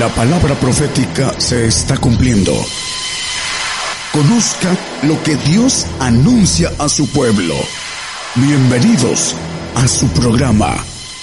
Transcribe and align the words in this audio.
La 0.00 0.08
palabra 0.08 0.54
profética 0.54 1.38
se 1.38 1.66
está 1.66 1.98
cumpliendo. 1.98 2.52
Conozca 4.14 4.74
lo 5.06 5.22
que 5.22 5.36
Dios 5.36 5.86
anuncia 6.00 6.70
a 6.78 6.88
su 6.88 7.06
pueblo. 7.12 7.52
Bienvenidos 8.34 9.36
a 9.74 9.86
su 9.86 10.08
programa, 10.18 10.74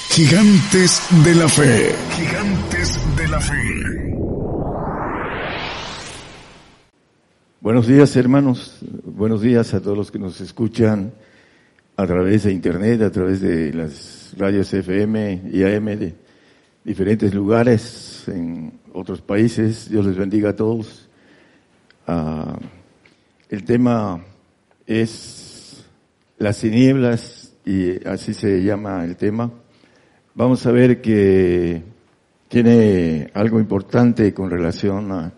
Gigantes 0.09 1.01
de 1.25 1.33
la 1.33 1.49
Fe. 1.49 1.95
Gigantes 2.17 2.99
de 3.15 3.27
la 3.27 3.39
Fe. 3.39 4.13
Buenos 7.59 7.87
días 7.87 8.15
hermanos, 8.15 8.77
buenos 9.03 9.41
días 9.41 9.73
a 9.73 9.81
todos 9.81 9.97
los 9.97 10.11
que 10.11 10.19
nos 10.19 10.39
escuchan 10.39 11.13
a 11.95 12.05
través 12.05 12.43
de 12.43 12.51
internet, 12.51 13.01
a 13.01 13.11
través 13.11 13.41
de 13.41 13.73
las 13.73 14.35
radios 14.37 14.71
FM 14.71 15.49
y 15.51 15.63
AM 15.63 16.26
diferentes 16.87 17.33
lugares 17.33 18.23
en 18.27 18.79
otros 18.93 19.19
países. 19.19 19.89
Dios 19.89 20.05
les 20.05 20.15
bendiga 20.15 20.51
a 20.51 20.55
todos. 20.55 21.09
Ah, 22.07 22.57
el 23.49 23.65
tema 23.65 24.23
es 24.85 25.85
las 26.37 26.57
tinieblas 26.61 27.53
y 27.65 28.07
así 28.07 28.33
se 28.33 28.63
llama 28.63 29.03
el 29.03 29.17
tema. 29.17 29.51
Vamos 30.33 30.65
a 30.65 30.71
ver 30.71 31.01
que 31.01 31.83
tiene 32.47 33.31
algo 33.33 33.59
importante 33.59 34.33
con 34.33 34.49
relación 34.49 35.33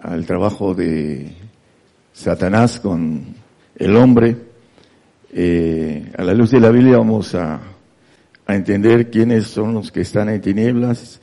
al 0.00 0.24
trabajo 0.24 0.72
de 0.72 1.30
Satanás 2.10 2.80
con 2.80 3.22
el 3.76 3.96
hombre. 3.96 4.34
Eh, 5.30 6.10
a 6.16 6.22
la 6.22 6.32
luz 6.32 6.52
de 6.52 6.60
la 6.60 6.70
Biblia 6.70 6.96
vamos 6.96 7.34
a 7.34 7.73
a 8.46 8.54
entender 8.54 9.10
quiénes 9.10 9.46
son 9.46 9.74
los 9.74 9.90
que 9.90 10.02
están 10.02 10.28
en 10.28 10.40
tinieblas 10.40 11.20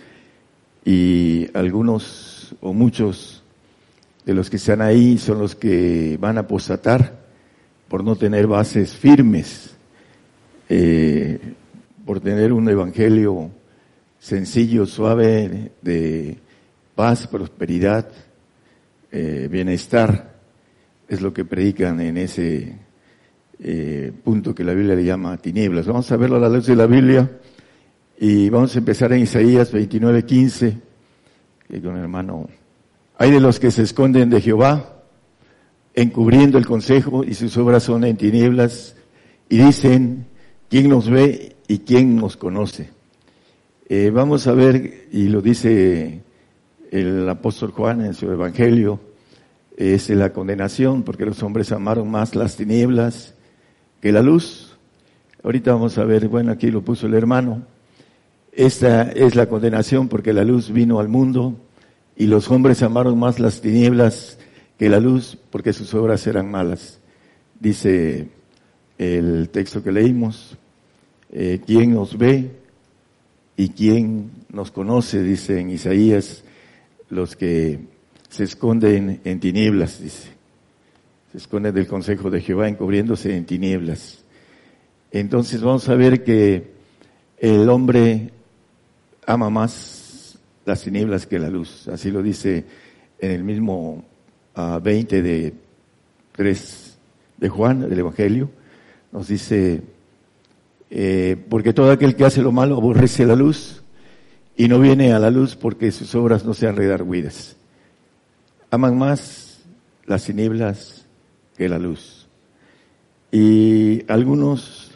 y 0.83 1.47
algunos 1.53 2.55
o 2.61 2.73
muchos 2.73 3.43
de 4.25 4.33
los 4.33 4.49
que 4.49 4.57
están 4.57 4.81
ahí 4.81 5.17
son 5.17 5.39
los 5.39 5.55
que 5.55 6.17
van 6.19 6.37
a 6.37 6.41
apostatar 6.41 7.19
por 7.87 8.03
no 8.03 8.15
tener 8.15 8.47
bases 8.47 8.95
firmes, 8.95 9.75
eh, 10.69 11.39
por 12.05 12.19
tener 12.19 12.53
un 12.53 12.69
evangelio 12.69 13.51
sencillo, 14.19 14.85
suave, 14.85 15.71
de 15.81 16.37
paz, 16.95 17.27
prosperidad, 17.27 18.07
eh, 19.11 19.47
bienestar, 19.51 20.39
es 21.09 21.21
lo 21.21 21.33
que 21.33 21.43
predican 21.43 21.99
en 21.99 22.17
ese 22.17 22.77
eh, 23.63 24.11
punto 24.23 24.55
que 24.55 24.63
la 24.63 24.73
Biblia 24.73 24.95
le 24.95 25.05
llama 25.05 25.37
tinieblas. 25.37 25.85
Vamos 25.85 26.11
a 26.11 26.17
verlo 26.17 26.37
a 26.37 26.39
la 26.39 26.49
luz 26.49 26.65
de 26.65 26.75
la 26.75 26.87
Biblia 26.87 27.29
y 28.19 28.49
vamos 28.49 28.75
a 28.75 28.79
empezar 28.79 29.13
en 29.13 29.21
Isaías 29.21 29.71
29, 29.71 30.25
15, 30.25 30.77
que 31.67 31.81
con 31.81 31.95
el 31.95 32.01
hermano, 32.01 32.49
hay 33.19 33.29
de 33.29 33.39
los 33.39 33.59
que 33.59 33.69
se 33.69 33.83
esconden 33.83 34.31
de 34.31 34.41
Jehová, 34.41 35.03
encubriendo 35.93 36.57
el 36.57 36.65
consejo 36.65 37.23
y 37.23 37.35
sus 37.35 37.55
obras 37.57 37.83
son 37.83 38.03
en 38.03 38.17
tinieblas 38.17 38.95
y 39.47 39.57
dicen, 39.57 40.25
¿quién 40.67 40.89
nos 40.89 41.07
ve 41.07 41.55
y 41.67 41.79
quién 41.79 42.15
nos 42.15 42.37
conoce? 42.37 42.89
Eh, 43.89 44.09
vamos 44.09 44.47
a 44.47 44.53
ver, 44.53 45.07
y 45.11 45.27
lo 45.27 45.41
dice 45.41 46.23
el 46.89 47.29
apóstol 47.29 47.69
Juan 47.71 48.03
en 48.05 48.15
su 48.15 48.31
evangelio, 48.31 48.99
es 49.77 50.09
la 50.09 50.33
condenación, 50.33 51.03
porque 51.03 51.25
los 51.25 51.43
hombres 51.43 51.71
amaron 51.71 52.09
más 52.09 52.35
las 52.35 52.55
tinieblas 52.55 53.35
que 54.01 54.11
la 54.11 54.21
luz. 54.21 54.75
Ahorita 55.43 55.73
vamos 55.73 55.97
a 55.97 56.03
ver, 56.03 56.27
bueno, 56.27 56.51
aquí 56.51 56.71
lo 56.71 56.81
puso 56.81 57.07
el 57.07 57.13
hermano. 57.13 57.63
Esta 58.51 59.03
es 59.03 59.35
la 59.35 59.47
condenación 59.47 60.09
porque 60.09 60.33
la 60.33 60.43
luz 60.43 60.71
vino 60.71 60.99
al 60.99 61.07
mundo 61.07 61.55
y 62.17 62.27
los 62.27 62.49
hombres 62.51 62.83
amaron 62.83 63.17
más 63.17 63.39
las 63.39 63.61
tinieblas 63.61 64.37
que 64.77 64.89
la 64.89 64.99
luz 64.99 65.37
porque 65.51 65.71
sus 65.71 65.93
obras 65.93 66.27
eran 66.27 66.51
malas. 66.51 66.99
Dice 67.59 68.27
el 68.97 69.49
texto 69.49 69.81
que 69.81 69.91
leímos, 69.91 70.57
eh, 71.31 71.61
¿quién 71.65 71.93
nos 71.93 72.17
ve 72.17 72.51
y 73.55 73.69
quién 73.69 74.31
nos 74.51 74.71
conoce? 74.71 75.23
Dice 75.23 75.59
en 75.59 75.69
Isaías, 75.69 76.43
los 77.09 77.35
que 77.35 77.79
se 78.29 78.43
esconden 78.43 79.21
en 79.23 79.39
tinieblas, 79.39 80.01
dice 80.01 80.40
se 81.31 81.37
esconde 81.37 81.71
del 81.71 81.87
consejo 81.87 82.29
de 82.29 82.41
Jehová 82.41 82.67
encubriéndose 82.67 83.35
en 83.37 83.45
tinieblas. 83.45 84.23
Entonces 85.11 85.61
vamos 85.61 85.87
a 85.87 85.95
ver 85.95 86.23
que 86.23 86.71
el 87.37 87.69
hombre 87.69 88.31
ama 89.25 89.49
más 89.49 90.37
las 90.65 90.83
tinieblas 90.83 91.27
que 91.27 91.39
la 91.39 91.49
luz. 91.49 91.87
Así 91.87 92.11
lo 92.11 92.21
dice 92.21 92.65
en 93.17 93.31
el 93.31 93.43
mismo 93.45 94.03
20 94.55 95.17
ah, 95.17 95.21
de 95.21 95.53
3 96.33 96.97
de 97.37 97.49
Juan, 97.49 97.89
del 97.89 97.99
Evangelio. 97.99 98.49
Nos 99.13 99.29
dice, 99.29 99.81
eh, 100.89 101.37
porque 101.49 101.71
todo 101.71 101.91
aquel 101.91 102.15
que 102.15 102.25
hace 102.25 102.41
lo 102.41 102.51
malo 102.51 102.75
aborrece 102.75 103.25
la 103.25 103.35
luz 103.35 103.83
y 104.57 104.67
no 104.67 104.79
viene 104.79 105.13
a 105.13 105.19
la 105.19 105.31
luz 105.31 105.55
porque 105.55 105.91
sus 105.93 106.13
obras 106.13 106.43
no 106.43 106.53
sean 106.53 106.75
redarguidas. 106.75 107.55
Aman 108.69 108.97
más 108.97 109.61
las 110.05 110.25
tinieblas 110.25 111.00
la 111.69 111.79
luz. 111.79 112.27
Y 113.31 114.03
algunos, 114.11 114.91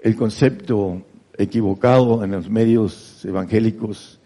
el 0.00 0.14
concepto 0.16 1.02
equivocado 1.36 2.22
en 2.22 2.30
los 2.30 2.48
medios 2.48 3.24
evangélicos 3.24 4.20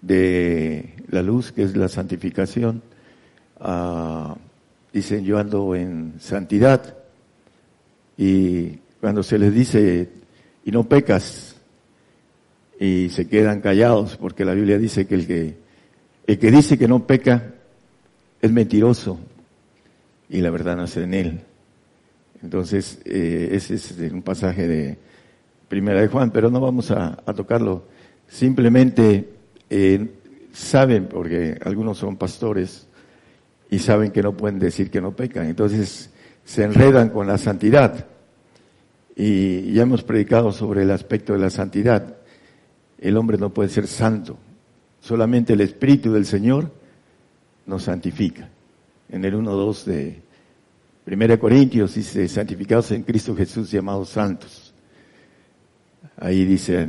de 0.00 0.94
la 1.08 1.22
luz, 1.22 1.52
que 1.52 1.62
es 1.62 1.76
la 1.76 1.88
santificación, 1.88 2.82
uh, 3.60 4.34
dicen 4.92 5.24
yo 5.24 5.38
ando 5.38 5.74
en 5.74 6.14
santidad. 6.18 6.96
Y 8.16 8.78
cuando 9.00 9.22
se 9.22 9.38
les 9.38 9.54
dice, 9.54 10.10
y 10.64 10.70
no 10.70 10.88
pecas, 10.88 11.56
y 12.80 13.10
se 13.10 13.28
quedan 13.28 13.60
callados, 13.60 14.16
porque 14.16 14.44
la 14.44 14.54
Biblia 14.54 14.78
dice 14.78 15.06
que 15.06 15.14
el 15.14 15.26
que, 15.26 15.56
el 16.26 16.38
que 16.38 16.50
dice 16.50 16.78
que 16.78 16.88
no 16.88 17.06
peca 17.06 17.54
es 18.40 18.50
mentiroso, 18.50 19.20
y 20.32 20.40
la 20.40 20.50
verdad 20.50 20.76
nace 20.76 21.02
en 21.02 21.14
él. 21.14 21.40
Entonces, 22.42 23.00
eh, 23.04 23.50
ese 23.52 23.74
es 23.74 23.94
un 24.10 24.22
pasaje 24.22 24.66
de 24.66 24.98
Primera 25.68 26.00
de 26.00 26.08
Juan, 26.08 26.30
pero 26.30 26.50
no 26.50 26.58
vamos 26.58 26.90
a, 26.90 27.16
tocarlo. 27.36 27.84
Simplemente 28.26 29.28
eh, 29.68 30.08
saben, 30.52 31.06
porque 31.06 31.58
algunos 31.62 31.98
son 31.98 32.16
pastores 32.16 32.86
y 33.70 33.78
saben 33.78 34.10
que 34.10 34.22
no 34.22 34.34
pueden 34.34 34.58
decir 34.58 34.90
que 34.90 35.02
no 35.02 35.14
pecan. 35.14 35.46
Entonces, 35.46 36.10
se 36.44 36.64
enredan 36.64 37.10
con 37.10 37.26
la 37.26 37.36
santidad. 37.36 38.06
Y 39.14 39.72
ya 39.72 39.82
hemos 39.82 40.02
predicado 40.02 40.50
sobre 40.50 40.82
el 40.82 40.90
aspecto 40.90 41.34
de 41.34 41.40
la 41.40 41.50
santidad. 41.50 42.16
El 42.98 43.18
hombre 43.18 43.36
no 43.36 43.50
puede 43.50 43.68
ser 43.68 43.86
santo. 43.86 44.38
Solamente 45.00 45.52
el 45.52 45.60
Espíritu 45.60 46.10
del 46.12 46.24
Señor 46.24 46.70
nos 47.66 47.82
santifica 47.82 48.48
en 49.12 49.24
el 49.24 49.34
1.2 49.34 49.84
de 49.84 50.22
1 51.06 51.38
Corintios 51.38 51.94
dice, 51.94 52.26
santificados 52.28 52.90
en 52.92 53.02
Cristo 53.02 53.36
Jesús, 53.36 53.70
llamados 53.70 54.08
santos. 54.08 54.72
Ahí 56.16 56.44
dice, 56.44 56.88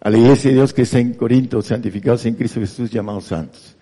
a 0.00 0.10
la 0.10 0.18
iglesia 0.18 0.50
de 0.50 0.56
Dios 0.56 0.74
que 0.74 0.82
está 0.82 0.98
en 0.98 1.14
Corinto, 1.14 1.62
santificados 1.62 2.26
en 2.26 2.34
Cristo 2.34 2.60
Jesús, 2.60 2.90
llamados 2.90 3.24
santos. 3.24 3.76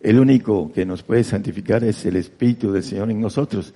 El 0.00 0.18
único 0.18 0.72
que 0.72 0.86
nos 0.86 1.02
puede 1.02 1.22
santificar 1.22 1.84
es 1.84 2.04
el 2.06 2.16
Espíritu 2.16 2.72
del 2.72 2.82
Señor 2.82 3.10
en 3.10 3.20
nosotros. 3.20 3.74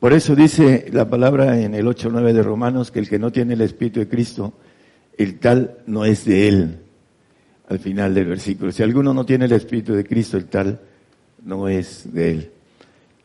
Por 0.00 0.12
eso 0.12 0.34
dice 0.34 0.86
la 0.92 1.08
palabra 1.08 1.60
en 1.60 1.74
el 1.74 1.86
8.9 1.86 2.32
de 2.32 2.42
Romanos 2.42 2.90
que 2.90 2.98
el 2.98 3.08
que 3.08 3.18
no 3.18 3.30
tiene 3.30 3.54
el 3.54 3.60
Espíritu 3.60 4.00
de 4.00 4.08
Cristo, 4.08 4.54
el 5.16 5.38
tal 5.38 5.78
no 5.86 6.04
es 6.04 6.24
de 6.24 6.48
él. 6.48 6.78
Al 7.68 7.78
final 7.78 8.12
del 8.12 8.26
versículo. 8.26 8.72
Si 8.72 8.82
alguno 8.82 9.14
no 9.14 9.24
tiene 9.24 9.44
el 9.44 9.52
Espíritu 9.52 9.94
de 9.94 10.04
Cristo, 10.04 10.36
el 10.36 10.46
tal 10.46 10.80
no 11.44 11.68
es 11.68 12.12
de 12.12 12.30
él. 12.30 12.50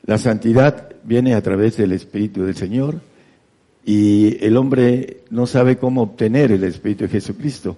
La 0.06 0.18
santidad 0.18 0.90
viene 1.04 1.34
a 1.34 1.42
través 1.42 1.78
del 1.78 1.92
Espíritu 1.94 2.44
del 2.44 2.56
Señor 2.56 3.00
y 3.86 4.44
el 4.46 4.58
hombre 4.58 5.24
no 5.30 5.48
sabe 5.48 5.78
cómo 5.78 6.02
obtener 6.02 6.52
el 6.52 6.64
Espíritu 6.64 7.06
de 7.06 7.10
Jesucristo. 7.10 7.78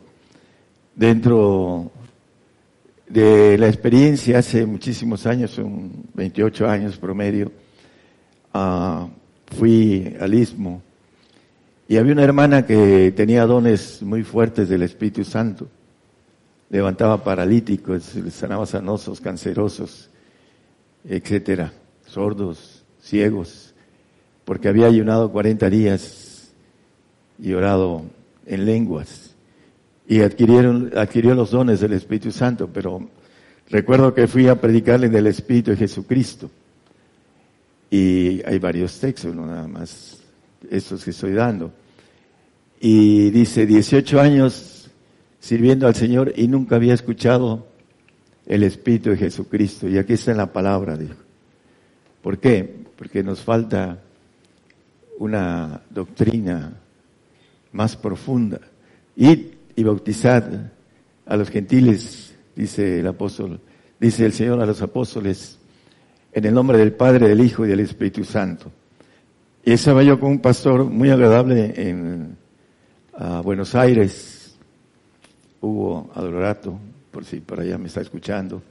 Dentro 0.96 1.92
de 3.08 3.58
la 3.58 3.68
experiencia 3.68 4.40
hace 4.40 4.66
muchísimos 4.66 5.26
años, 5.26 5.52
son 5.52 5.92
28 6.16 6.68
años 6.68 6.98
promedio, 6.98 7.52
uh, 8.54 9.08
fui 9.56 10.16
al 10.20 10.34
istmo 10.34 10.82
y 11.88 11.98
había 11.98 12.14
una 12.14 12.24
hermana 12.24 12.66
que 12.66 13.14
tenía 13.16 13.46
dones 13.46 14.02
muy 14.02 14.24
fuertes 14.24 14.70
del 14.70 14.84
Espíritu 14.84 15.24
Santo. 15.24 15.68
Levantaba 16.70 17.24
paralíticos, 17.24 18.16
sanaba 18.32 18.66
sanosos, 18.68 19.20
cancerosos, 19.22 20.10
etcétera 21.04 21.74
sordos, 22.10 22.84
ciegos, 23.02 23.74
porque 24.46 24.68
había 24.68 24.88
ayunado 24.88 25.32
40 25.32 25.70
días 25.70 26.52
y 27.42 27.54
orado 27.54 28.04
en 28.46 28.66
lenguas. 28.66 29.36
y 30.08 30.22
adquirieron, 30.22 30.92
adquirió 30.98 31.36
los 31.36 31.52
dones 31.52 31.82
del 31.82 31.94
Espíritu 31.94 32.32
Santo, 32.32 32.68
pero 32.74 33.08
recuerdo 33.70 34.12
que 34.16 34.28
fui 34.28 34.48
a 34.48 34.60
predicarle 34.60 35.08
del 35.08 35.28
Espíritu 35.28 35.70
de 35.70 35.78
Jesucristo. 35.78 36.50
Y 37.92 38.42
hay 38.44 38.58
varios 38.58 39.00
textos, 39.00 39.36
no 39.36 39.46
nada 39.46 39.68
más 39.68 40.20
estos 40.70 41.04
que 41.04 41.12
estoy 41.12 41.34
dando. 41.34 41.72
Y 42.80 43.30
dice, 43.30 43.68
18 43.68 44.20
años 44.20 44.90
sirviendo 45.40 45.86
al 45.86 45.94
Señor 45.94 46.34
y 46.36 46.48
nunca 46.48 46.76
había 46.76 46.96
escuchado 46.96 47.68
el 48.48 48.64
Espíritu 48.64 49.12
de 49.12 49.18
Jesucristo. 49.18 49.88
Y 49.88 50.00
aquí 50.00 50.14
está 50.14 50.32
en 50.32 50.38
la 50.38 50.52
palabra, 50.52 50.98
dijo. 50.98 51.29
¿Por 52.22 52.38
qué? 52.40 52.86
Porque 52.98 53.24
nos 53.24 53.42
falta 53.42 54.00
una 55.20 55.82
doctrina 55.90 56.74
más 57.72 57.96
profunda. 57.96 58.60
Id 59.16 59.40
y 59.76 59.84
bautizad 59.84 60.44
a 61.26 61.38
los 61.38 61.50
gentiles, 61.50 62.36
dice 62.56 63.00
el 63.00 63.08
apóstol, 63.08 63.60
dice 64.00 64.26
el 64.26 64.34
Señor 64.34 64.62
a 64.62 64.66
los 64.66 64.82
apóstoles, 64.82 65.60
en 66.32 66.46
el 66.46 66.54
nombre 66.54 66.78
del 66.78 66.94
Padre, 66.94 67.28
del 67.28 67.42
Hijo 67.42 67.66
y 67.66 67.70
del 67.70 67.82
Espíritu 67.82 68.24
Santo. 68.24 68.72
Y 69.64 69.74
estaba 69.74 70.04
yo 70.04 70.20
con 70.20 70.32
un 70.32 70.40
pastor 70.40 70.86
muy 70.86 71.10
agradable 71.10 71.74
en 71.76 72.38
Buenos 73.44 73.76
Aires, 73.76 74.56
Hugo 75.62 76.10
Adorato, 76.16 76.80
por 77.12 77.26
si 77.26 77.42
por 77.42 77.60
allá 77.60 77.78
me 77.78 77.88
está 77.88 78.02
escuchando. 78.02 78.62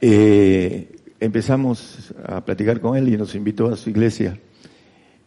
Eh, 0.00 0.88
empezamos 1.20 2.14
a 2.24 2.44
platicar 2.44 2.80
con 2.80 2.96
él 2.96 3.08
y 3.08 3.16
nos 3.16 3.34
invitó 3.34 3.68
a 3.68 3.76
su 3.76 3.90
iglesia. 3.90 4.38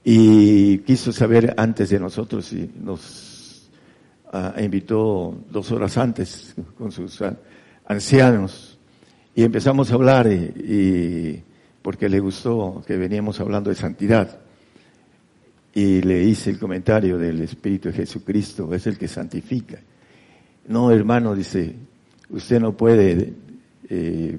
Y 0.04 0.80
quiso 0.80 1.12
saber 1.12 1.54
antes 1.58 1.90
de 1.90 2.00
nosotros 2.00 2.52
y 2.54 2.70
nos 2.80 3.70
ah, 4.32 4.56
invitó 4.60 5.38
dos 5.50 5.72
horas 5.72 5.98
antes 5.98 6.56
con 6.78 6.92
sus 6.92 7.22
ancianos. 7.86 8.78
Y 9.36 9.44
empezamos 9.44 9.92
a 9.92 9.96
hablar 9.96 10.28
y, 10.32 11.44
porque 11.82 12.10
le 12.10 12.20
gustó 12.20 12.84
que 12.86 12.98
veníamos 12.98 13.40
hablando 13.40 13.70
de 13.70 13.76
santidad. 13.76 14.40
Y 15.74 16.02
le 16.02 16.24
hice 16.24 16.50
el 16.50 16.60
comentario 16.60 17.18
del 17.18 17.42
Espíritu 17.42 17.90
de 17.90 17.96
Jesucristo, 17.96 18.74
es 18.74 18.88
el 18.88 18.98
que 18.98 19.08
santifica. 19.08 19.80
No, 20.68 20.92
hermano, 20.92 21.36
dice, 21.36 21.76
usted 22.30 22.60
no 22.60 22.76
puede 22.76 23.34
eh, 23.90 24.38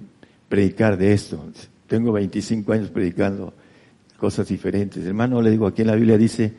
predicar 0.50 0.98
de 0.98 1.14
esto. 1.14 1.42
Tengo 1.86 2.12
25 2.12 2.72
años 2.72 2.90
predicando 2.90 3.54
cosas 4.18 4.48
diferentes. 4.48 5.06
Hermano, 5.06 5.40
le 5.40 5.50
digo, 5.50 5.66
aquí 5.66 5.80
en 5.80 5.88
la 5.88 5.94
Biblia 5.94 6.18
dice 6.18 6.52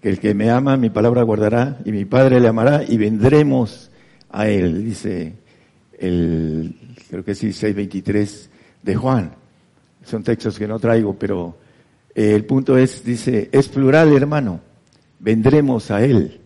que 0.00 0.10
el 0.10 0.20
que 0.20 0.34
me 0.34 0.50
ama, 0.50 0.76
mi 0.76 0.90
palabra 0.90 1.22
guardará, 1.22 1.78
y 1.84 1.90
mi 1.90 2.04
Padre 2.04 2.38
le 2.38 2.46
amará, 2.46 2.84
y 2.86 2.98
vendremos 2.98 3.90
a 4.30 4.46
él, 4.48 4.84
dice 4.84 5.32
el, 5.98 6.76
creo 7.10 7.24
que 7.24 7.34
sí, 7.34 7.48
6.23 7.48 8.48
de 8.82 8.94
Juan. 8.94 9.32
Son 10.04 10.22
textos 10.22 10.58
que 10.58 10.68
no 10.68 10.78
traigo, 10.78 11.14
pero 11.18 11.56
eh, 12.14 12.34
el 12.34 12.44
punto 12.44 12.76
es, 12.76 13.02
dice, 13.02 13.48
es 13.50 13.68
plural, 13.68 14.14
hermano, 14.14 14.60
vendremos 15.18 15.90
a 15.90 16.04
él. 16.04 16.38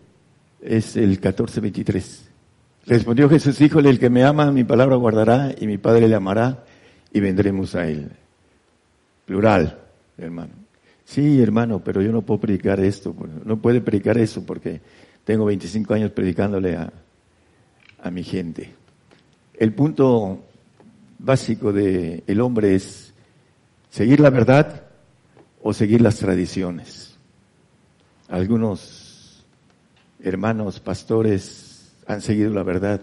Es 0.61 0.95
el 0.95 1.19
14.23. 1.19 2.21
Respondió 2.85 3.29
Jesús, 3.29 3.59
híjole, 3.59 3.89
el 3.89 3.99
que 3.99 4.09
me 4.09 4.23
ama, 4.23 4.51
mi 4.53 4.63
palabra 4.63 4.95
guardará, 4.95 5.53
y 5.59 5.67
mi 5.67 5.77
Padre 5.77 6.07
le 6.07 6.15
amará, 6.15 6.63
y 7.13 7.19
vendremos 7.19 7.75
a 7.75 7.87
él. 7.87 8.11
Plural, 9.25 9.79
hermano. 10.17 10.53
Sí, 11.05 11.41
hermano, 11.41 11.83
pero 11.83 12.01
yo 12.01 12.11
no 12.11 12.23
puedo 12.23 12.41
predicar 12.41 12.79
esto, 12.79 13.15
no 13.45 13.61
puede 13.61 13.81
predicar 13.81 14.17
eso 14.17 14.45
porque 14.45 14.81
tengo 15.23 15.45
25 15.45 15.93
años 15.93 16.11
predicándole 16.11 16.75
a, 16.75 16.91
a 18.01 18.11
mi 18.11 18.23
gente. 18.23 18.73
El 19.53 19.73
punto 19.73 20.43
básico 21.19 21.71
del 21.71 22.23
el 22.25 22.41
hombre 22.41 22.75
es 22.75 23.13
seguir 23.89 24.19
la 24.19 24.29
verdad 24.29 24.87
o 25.61 25.73
seguir 25.73 26.01
las 26.01 26.17
tradiciones. 26.17 27.15
Algunos 28.27 29.45
hermanos 30.21 30.79
pastores 30.79 31.93
han 32.07 32.21
seguido 32.21 32.51
la 32.53 32.63
verdad 32.63 33.01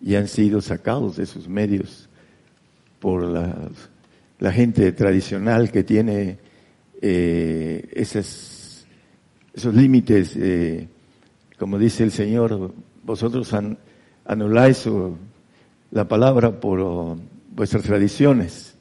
y 0.00 0.14
han 0.14 0.28
sido 0.28 0.60
sacados 0.60 1.16
de 1.16 1.26
sus 1.26 1.48
medios 1.48 2.07
por 2.98 3.24
la, 3.24 3.54
la 4.38 4.52
gente 4.52 4.92
tradicional 4.92 5.70
que 5.70 5.84
tiene 5.84 6.38
eh, 7.00 7.88
esos, 7.92 8.86
esos 9.52 9.74
límites, 9.74 10.36
eh, 10.36 10.88
como 11.58 11.78
dice 11.78 12.04
el 12.04 12.12
Señor, 12.12 12.72
vosotros 13.02 13.52
anuláis 14.24 14.88
la 15.90 16.06
palabra 16.06 16.60
por 16.60 17.16
vuestras 17.50 17.82
tradiciones, 17.82 18.76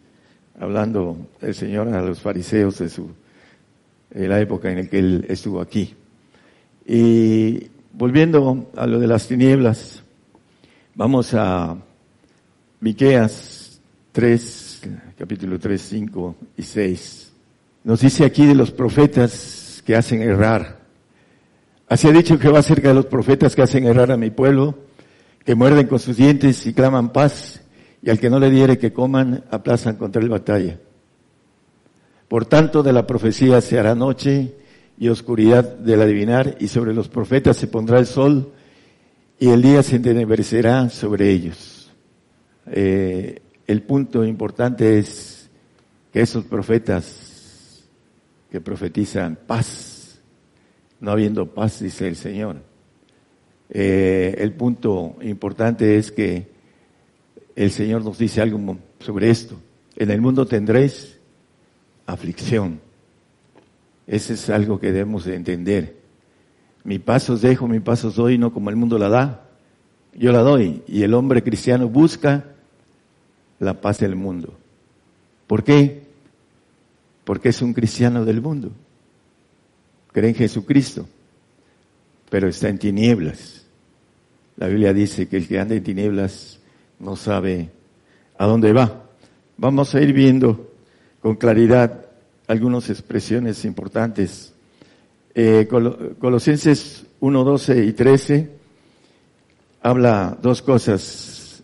hablando 0.60 1.30
el 1.42 1.56
Señor 1.56 1.88
a 1.90 2.02
los 2.02 2.22
fariseos 2.22 2.80
de 2.80 2.90
su 2.90 3.12
la 4.10 4.40
época 4.40 4.72
en 4.72 4.78
la 4.78 4.90
que 4.90 5.00
él 5.00 5.26
estuvo 5.28 5.62
aquí. 5.62 5.94
Y 6.86 7.68
volviendo 7.92 8.72
a 8.76 8.88
lo 8.88 9.00
de 9.00 9.08
las 9.08 9.28
tinieblas, 9.28 10.04
vamos 10.96 11.34
a 11.34 11.78
Miqueas 12.80 13.57
3, 14.18 14.82
capítulo 15.16 15.60
3, 15.60 15.80
5 15.80 16.36
y 16.58 16.64
6. 16.64 17.32
Nos 17.84 18.02
dice 18.02 18.26
aquí 18.26 18.48
de 18.48 18.56
los 18.56 18.72
profetas 18.72 19.84
que 19.86 19.96
hacen 19.96 20.24
errar. 20.24 20.80
Así 21.88 22.08
ha 22.08 22.12
dicho 22.12 22.40
Jehová 22.40 22.58
acerca 22.58 22.88
de 22.88 22.96
los 22.96 23.06
profetas 23.06 23.56
que 23.56 23.62
hacen 23.62 23.86
errar 23.86 24.12
a 24.12 24.18
mi 24.18 24.32
pueblo, 24.32 24.74
que 25.46 25.54
muerden 25.54 25.86
con 25.86 26.00
sus 26.00 26.18
dientes 26.18 26.66
y 26.66 26.74
claman 26.74 27.14
paz, 27.14 27.62
y 28.02 28.10
al 28.10 28.20
que 28.20 28.32
no 28.32 28.40
le 28.40 28.50
diere 28.50 28.80
que 28.80 28.92
coman, 28.92 29.44
aplazan 29.52 29.98
contra 29.98 30.20
el 30.20 30.30
batalla. 30.30 30.80
Por 32.28 32.48
tanto, 32.48 32.82
de 32.82 32.94
la 32.94 33.06
profecía 33.06 33.62
se 33.62 33.78
hará 33.78 33.94
noche 33.94 34.56
y 34.98 35.10
oscuridad 35.10 35.64
del 35.64 36.02
adivinar, 36.02 36.58
y 36.60 36.70
sobre 36.70 36.96
los 36.96 37.08
profetas 37.08 37.56
se 37.56 37.68
pondrá 37.68 38.00
el 38.00 38.08
sol, 38.08 38.52
y 39.38 39.50
el 39.50 39.62
día 39.62 39.84
se 39.84 39.98
entenebrecerá 39.98 40.90
sobre 40.90 41.30
ellos. 41.30 41.92
Eh, 42.66 43.44
el 43.68 43.84
punto 43.84 44.24
importante 44.26 44.98
es 44.98 45.50
que 46.12 46.22
esos 46.22 46.46
profetas 46.46 47.84
que 48.50 48.62
profetizan 48.62 49.38
paz, 49.46 50.20
no 51.02 51.12
habiendo 51.12 51.54
paz, 51.54 51.82
dice 51.82 52.08
el 52.08 52.16
Señor. 52.16 52.62
Eh, 53.70 54.36
el 54.40 54.54
punto 54.54 55.18
importante 55.22 55.98
es 55.98 56.14
que 56.14 56.48
el 57.56 57.72
Señor 57.72 58.06
nos 58.06 58.18
dice 58.18 58.42
algo 58.42 58.78
sobre 59.00 59.30
esto. 59.30 59.60
En 59.98 60.12
el 60.12 60.22
mundo 60.22 60.46
tendréis 60.46 61.18
aflicción. 62.06 62.80
Ese 64.08 64.36
es 64.36 64.50
algo 64.50 64.80
que 64.80 64.94
debemos 64.94 65.26
de 65.26 65.36
entender. 65.36 65.98
Mi 66.86 67.00
paz 67.00 67.30
os 67.30 67.42
dejo, 67.42 67.68
mi 67.68 67.82
paz 67.82 68.06
os 68.06 68.16
doy, 68.16 68.38
no 68.38 68.54
como 68.54 68.70
el 68.70 68.78
mundo 68.78 68.98
la 68.98 69.10
da. 69.10 69.50
Yo 70.14 70.32
la 70.32 70.40
doy. 70.40 70.84
Y 70.88 71.04
el 71.04 71.14
hombre 71.14 71.44
cristiano 71.44 71.90
busca 71.90 72.54
la 73.60 73.82
paz 73.82 74.00
del 74.00 74.16
mundo. 74.16 74.54
¿Por 75.48 75.64
qué? 75.64 76.08
porque 77.28 77.50
es 77.50 77.62
un 77.62 77.74
cristiano 77.74 78.24
del 78.24 78.40
mundo. 78.40 78.72
Cree 80.14 80.30
en 80.30 80.36
Jesucristo, 80.36 81.06
pero 82.30 82.48
está 82.48 82.70
en 82.70 82.80
tinieblas. 82.80 83.66
La 84.56 84.68
Biblia 84.68 84.94
dice 84.94 85.28
que 85.28 85.36
el 85.36 85.46
que 85.46 85.60
anda 85.60 85.76
en 85.76 85.84
tinieblas 85.84 86.62
no 87.00 87.18
sabe 87.18 87.70
a 88.38 88.46
dónde 88.46 88.72
va. 88.72 89.04
Vamos 89.58 89.94
a 89.94 90.00
ir 90.00 90.14
viendo 90.14 90.72
con 91.22 91.36
claridad 91.36 92.06
algunas 92.48 92.90
expresiones 92.90 93.66
importantes. 93.66 94.54
Eh, 95.36 95.68
Colosenses 95.68 97.08
1, 97.20 97.44
12 97.44 97.84
y 97.84 97.92
13 97.92 98.50
habla 99.82 100.38
dos 100.42 100.62
cosas. 100.62 101.62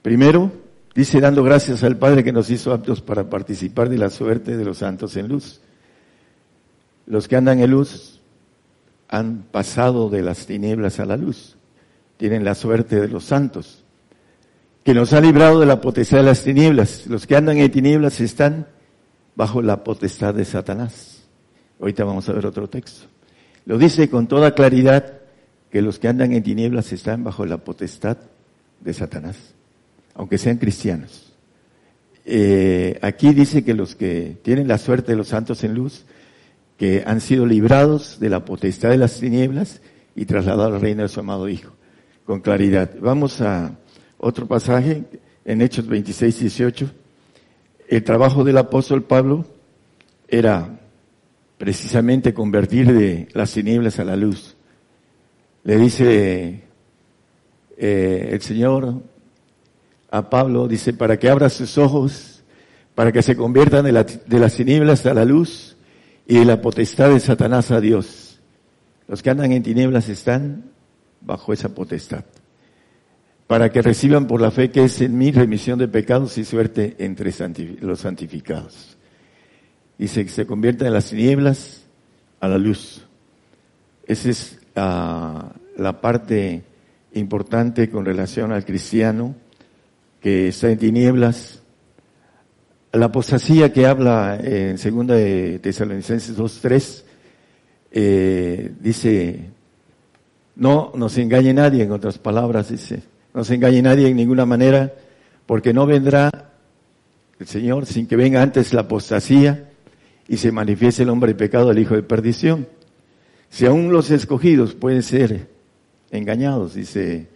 Primero, 0.00 0.50
Dice, 0.94 1.20
dando 1.20 1.42
gracias 1.42 1.82
al 1.84 1.96
Padre 1.96 2.22
que 2.22 2.32
nos 2.32 2.50
hizo 2.50 2.72
aptos 2.72 3.00
para 3.00 3.30
participar 3.30 3.88
de 3.88 3.96
la 3.96 4.10
suerte 4.10 4.56
de 4.56 4.64
los 4.64 4.78
santos 4.78 5.16
en 5.16 5.28
luz. 5.28 5.60
Los 7.06 7.28
que 7.28 7.36
andan 7.36 7.60
en 7.60 7.70
luz 7.70 8.20
han 9.08 9.44
pasado 9.50 10.10
de 10.10 10.22
las 10.22 10.46
tinieblas 10.46 11.00
a 11.00 11.06
la 11.06 11.16
luz. 11.16 11.56
Tienen 12.18 12.44
la 12.44 12.54
suerte 12.54 13.00
de 13.00 13.08
los 13.08 13.24
santos. 13.24 13.84
Que 14.84 14.92
nos 14.92 15.14
ha 15.14 15.20
librado 15.20 15.60
de 15.60 15.66
la 15.66 15.80
potestad 15.80 16.18
de 16.18 16.24
las 16.24 16.44
tinieblas. 16.44 17.06
Los 17.06 17.26
que 17.26 17.36
andan 17.36 17.56
en 17.56 17.70
tinieblas 17.70 18.20
están 18.20 18.66
bajo 19.34 19.62
la 19.62 19.84
potestad 19.84 20.34
de 20.34 20.44
Satanás. 20.44 21.22
Ahorita 21.80 22.04
vamos 22.04 22.28
a 22.28 22.34
ver 22.34 22.44
otro 22.44 22.68
texto. 22.68 23.06
Lo 23.64 23.78
dice 23.78 24.10
con 24.10 24.26
toda 24.26 24.54
claridad 24.54 25.20
que 25.70 25.80
los 25.80 25.98
que 25.98 26.08
andan 26.08 26.32
en 26.32 26.42
tinieblas 26.42 26.92
están 26.92 27.24
bajo 27.24 27.46
la 27.46 27.56
potestad 27.56 28.18
de 28.80 28.92
Satanás 28.92 29.54
aunque 30.14 30.38
sean 30.38 30.58
cristianos. 30.58 31.32
Eh, 32.24 32.98
aquí 33.02 33.34
dice 33.34 33.64
que 33.64 33.74
los 33.74 33.96
que 33.96 34.36
tienen 34.42 34.68
la 34.68 34.78
suerte 34.78 35.12
de 35.12 35.18
los 35.18 35.28
santos 35.28 35.64
en 35.64 35.74
luz, 35.74 36.04
que 36.78 37.02
han 37.06 37.20
sido 37.20 37.46
librados 37.46 38.18
de 38.20 38.30
la 38.30 38.44
potestad 38.44 38.90
de 38.90 38.98
las 38.98 39.18
tinieblas 39.18 39.80
y 40.14 40.24
trasladados 40.24 40.74
al 40.74 40.80
reino 40.80 41.02
de 41.02 41.08
su 41.08 41.20
amado 41.20 41.48
Hijo. 41.48 41.72
con 42.24 42.40
claridad. 42.40 42.90
Vamos 43.00 43.40
a 43.40 43.76
otro 44.18 44.46
pasaje 44.46 45.04
en 45.44 45.60
Hechos 45.60 45.86
26, 45.86 46.40
18. 46.40 46.90
El 47.88 48.04
trabajo 48.04 48.44
del 48.44 48.58
apóstol 48.58 49.02
Pablo 49.02 49.44
era 50.28 50.78
precisamente 51.58 52.32
convertir 52.32 52.92
de 52.92 53.28
las 53.34 53.52
tinieblas 53.52 53.98
a 53.98 54.04
la 54.04 54.16
luz. 54.16 54.56
Le 55.64 55.76
dice 55.76 56.62
eh, 57.76 58.28
el 58.32 58.40
Señor 58.40 59.02
a 60.12 60.28
Pablo, 60.28 60.68
dice, 60.68 60.92
para 60.92 61.18
que 61.18 61.30
abra 61.30 61.48
sus 61.48 61.78
ojos, 61.78 62.44
para 62.94 63.12
que 63.12 63.22
se 63.22 63.34
conviertan 63.34 63.86
de, 63.86 63.92
de 64.26 64.38
las 64.38 64.54
tinieblas 64.54 65.06
a 65.06 65.14
la 65.14 65.24
luz 65.24 65.74
y 66.26 66.38
de 66.38 66.44
la 66.44 66.60
potestad 66.60 67.08
de 67.08 67.18
Satanás 67.18 67.70
a 67.70 67.80
Dios. 67.80 68.38
Los 69.08 69.22
que 69.22 69.30
andan 69.30 69.52
en 69.52 69.62
tinieblas 69.62 70.10
están 70.10 70.66
bajo 71.22 71.54
esa 71.54 71.74
potestad. 71.74 72.26
Para 73.46 73.72
que 73.72 73.80
reciban 73.80 74.26
por 74.26 74.42
la 74.42 74.50
fe 74.50 74.70
que 74.70 74.84
es 74.84 75.00
en 75.00 75.16
mí 75.16 75.32
remisión 75.32 75.78
de 75.78 75.88
pecados 75.88 76.36
y 76.36 76.44
suerte 76.44 76.94
entre 76.98 77.32
los 77.80 78.00
santificados. 78.00 78.98
Dice 79.96 80.24
que 80.24 80.30
se 80.30 80.44
conviertan 80.44 80.88
de 80.88 80.92
las 80.92 81.08
tinieblas 81.08 81.84
a 82.38 82.48
la 82.48 82.58
luz. 82.58 83.06
Esa 84.06 84.28
es 84.28 84.58
la 84.74 86.00
parte 86.02 86.64
importante 87.14 87.88
con 87.88 88.04
relación 88.04 88.52
al 88.52 88.66
cristiano 88.66 89.36
que 90.22 90.48
está 90.48 90.70
en 90.70 90.78
tinieblas. 90.78 91.60
La 92.92 93.06
apostasía 93.06 93.72
que 93.72 93.86
habla 93.86 94.38
en 94.40 94.78
segunda 94.78 95.14
de 95.14 95.58
Tesalonicenses 95.58 96.38
2.3 96.38 97.02
eh, 97.90 98.72
dice, 98.80 99.50
no 100.56 100.92
nos 100.94 101.18
engañe 101.18 101.52
nadie, 101.52 101.82
en 101.82 101.92
otras 101.92 102.18
palabras 102.18 102.68
dice, 102.68 103.02
no 103.34 103.44
se 103.44 103.54
engañe 103.54 103.82
nadie 103.82 104.08
en 104.08 104.16
ninguna 104.16 104.46
manera, 104.46 104.92
porque 105.46 105.72
no 105.72 105.86
vendrá 105.86 106.30
el 107.40 107.46
Señor 107.46 107.86
sin 107.86 108.06
que 108.06 108.16
venga 108.16 108.42
antes 108.42 108.72
la 108.72 108.82
apostasía 108.82 109.70
y 110.28 110.36
se 110.36 110.52
manifieste 110.52 111.02
el 111.02 111.08
hombre 111.08 111.32
de 111.32 111.38
pecado, 111.38 111.70
el 111.70 111.78
hijo 111.78 111.94
de 111.94 112.02
perdición. 112.02 112.68
Si 113.48 113.66
aún 113.66 113.90
los 113.90 114.10
escogidos 114.10 114.74
pueden 114.74 115.02
ser 115.02 115.48
engañados, 116.10 116.74
dice 116.74 117.31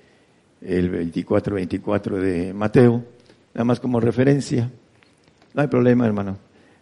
el 0.61 1.13
24-24 1.13 2.19
de 2.19 2.55
Mateo, 2.55 3.05
nada 3.55 3.65
más 3.65 3.81
como 3.81 4.01
referencia. 4.01 4.71
No 5.55 5.63
hay 5.63 5.69
problema, 5.69 6.07
hermano. 6.07 6.37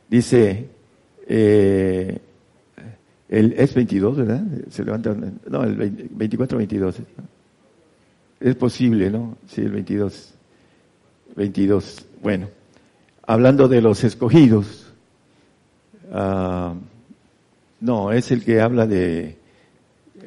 Dice, 0.09 0.69
eh, 1.27 2.19
el, 3.29 3.53
es 3.53 3.75
22, 3.75 4.17
¿verdad? 4.17 4.45
Se 4.69 4.85
levanta, 4.85 5.15
no, 5.49 5.65
el 5.65 6.09
24-22. 6.17 6.95
Es 8.41 8.55
posible, 8.57 9.11
¿no? 9.11 9.39
Sí, 9.47 9.63
el 9.63 9.71
22. 9.73 10.35
22. 11.37 12.07
Bueno, 12.23 12.49
hablando 13.27 13.69
de 13.69 13.81
los 13.81 14.05
escogidos, 14.05 14.93
uh, 16.13 16.75
no, 17.81 18.13
es 18.13 18.31
el 18.31 18.45
que 18.45 18.61
habla 18.61 18.87
de, 18.87 19.37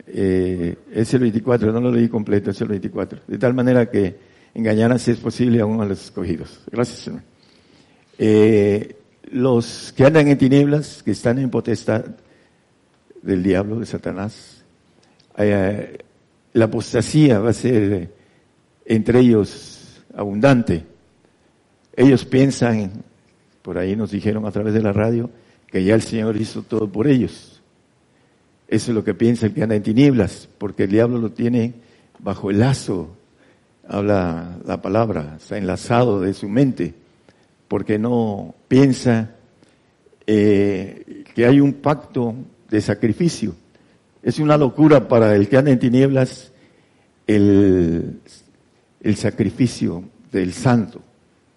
eh, 0.08 0.78
es 0.94 1.14
el 1.14 1.22
24, 1.22 1.72
no 1.72 1.82
lo 1.82 1.92
leí 1.92 2.08
completo, 2.08 2.52
es 2.52 2.62
el 2.62 2.70
24. 2.70 3.22
De 3.28 3.38
tal 3.38 3.54
manera 3.54 3.90
que 3.90 4.16
engañarán 4.54 5.00
si 5.00 5.12
es 5.12 5.18
posible 5.18 5.60
aún 5.62 5.82
a 5.82 5.86
los 5.86 6.06
escogidos. 6.06 6.62
Gracias, 6.72 7.00
Señor. 7.00 7.22
Eh, 8.18 8.96
los 9.32 9.94
que 9.96 10.06
andan 10.06 10.28
en 10.28 10.38
tinieblas, 10.38 11.04
que 11.04 11.12
están 11.12 11.40
en 11.40 11.50
potestad 11.50 12.06
del 13.22 13.44
diablo, 13.44 13.80
de 13.80 13.86
Satanás, 13.86 14.64
eh, 15.38 15.98
la 16.54 16.66
apostasía 16.66 17.40
va 17.40 17.50
a 17.50 17.54
ser 17.54 18.10
entre 18.86 19.20
ellos 19.20 20.04
abundante. 20.16 20.84
Ellos 21.96 22.26
piensan, 22.26 23.04
por 23.62 23.78
ahí 23.78 23.96
nos 23.96 24.12
dijeron 24.12 24.46
a 24.46 24.52
través 24.52 24.74
de 24.74 24.82
la 24.82 24.94
radio, 24.94 25.30
que 25.70 25.84
ya 25.84 25.96
el 25.96 26.02
Señor 26.02 26.38
hizo 26.38 26.62
todo 26.64 26.90
por 26.90 27.08
ellos. 27.08 27.57
Eso 28.68 28.92
es 28.92 28.96
lo 28.96 29.04
que 29.04 29.14
piensa 29.14 29.46
el 29.46 29.54
que 29.54 29.64
anda 29.64 29.76
en 29.76 29.84
tinieblas, 29.84 30.50
porque 30.58 30.84
el 30.84 30.92
diablo 30.92 31.20
lo 31.20 31.32
tiene 31.32 31.74
bajo 32.20 32.50
el 32.50 32.60
lazo, 32.60 33.16
habla 33.88 34.58
la 34.66 34.82
palabra, 34.82 35.36
está 35.38 35.58
enlazado 35.58 36.20
de 36.20 36.34
su 36.34 36.50
mente, 36.50 36.94
porque 37.70 37.98
no 37.98 38.56
piensa 38.68 39.36
eh, 40.26 41.24
que 41.34 41.46
hay 41.46 41.62
un 41.62 41.74
pacto 41.74 42.36
de 42.70 42.82
sacrificio. 42.82 43.56
Es 44.22 44.40
una 44.40 44.58
locura 44.58 45.08
para 45.08 45.34
el 45.36 45.48
que 45.48 45.58
anda 45.58 45.72
en 45.72 45.80
tinieblas 45.80 46.52
el, 47.26 48.20
el 49.00 49.16
sacrificio 49.16 50.04
del 50.30 50.52
santo. 50.52 51.02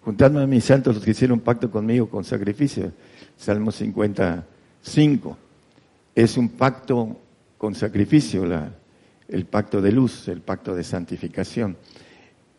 Juntadme 0.05 0.41
a 0.41 0.47
mis 0.47 0.63
santos 0.63 0.95
los 0.95 1.03
que 1.03 1.11
hicieron 1.11 1.41
pacto 1.41 1.69
conmigo 1.69 2.09
con 2.09 2.23
sacrificio. 2.23 2.93
Salmo 3.35 3.71
55 3.71 5.37
es 6.15 6.37
un 6.37 6.49
pacto 6.49 7.17
con 7.57 7.75
sacrificio, 7.75 8.43
el 9.27 9.45
pacto 9.45 9.81
de 9.81 9.91
luz, 9.91 10.27
el 10.27 10.41
pacto 10.41 10.75
de 10.75 10.83
santificación. 10.83 11.77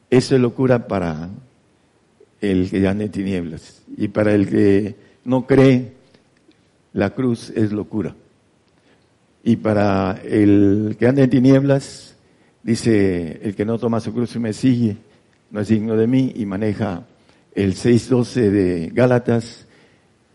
Eso 0.08 0.34
es 0.34 0.40
locura 0.40 0.86
para 0.86 1.30
el 2.40 2.70
que 2.70 2.86
anda 2.86 3.04
en 3.04 3.10
tinieblas. 3.10 3.82
Y 3.96 4.08
para 4.08 4.34
el 4.34 4.48
que 4.48 4.94
no 5.24 5.46
cree, 5.46 5.92
la 6.92 7.10
cruz 7.10 7.50
es 7.50 7.72
locura. 7.72 8.14
Y 9.44 9.56
para 9.56 10.20
el 10.22 10.96
que 10.98 11.06
anda 11.06 11.22
en 11.22 11.30
tinieblas, 11.30 12.16
dice, 12.62 13.40
el 13.42 13.54
que 13.54 13.64
no 13.64 13.78
toma 13.78 14.00
su 14.00 14.12
cruz 14.12 14.36
y 14.36 14.38
me 14.38 14.52
sigue, 14.52 14.96
no 15.50 15.60
es 15.60 15.68
digno 15.68 15.96
de 15.96 16.06
mí, 16.06 16.32
y 16.36 16.46
maneja 16.46 17.04
el 17.54 17.74
6.12 17.74 18.50
de 18.50 18.90
Gálatas, 18.92 19.66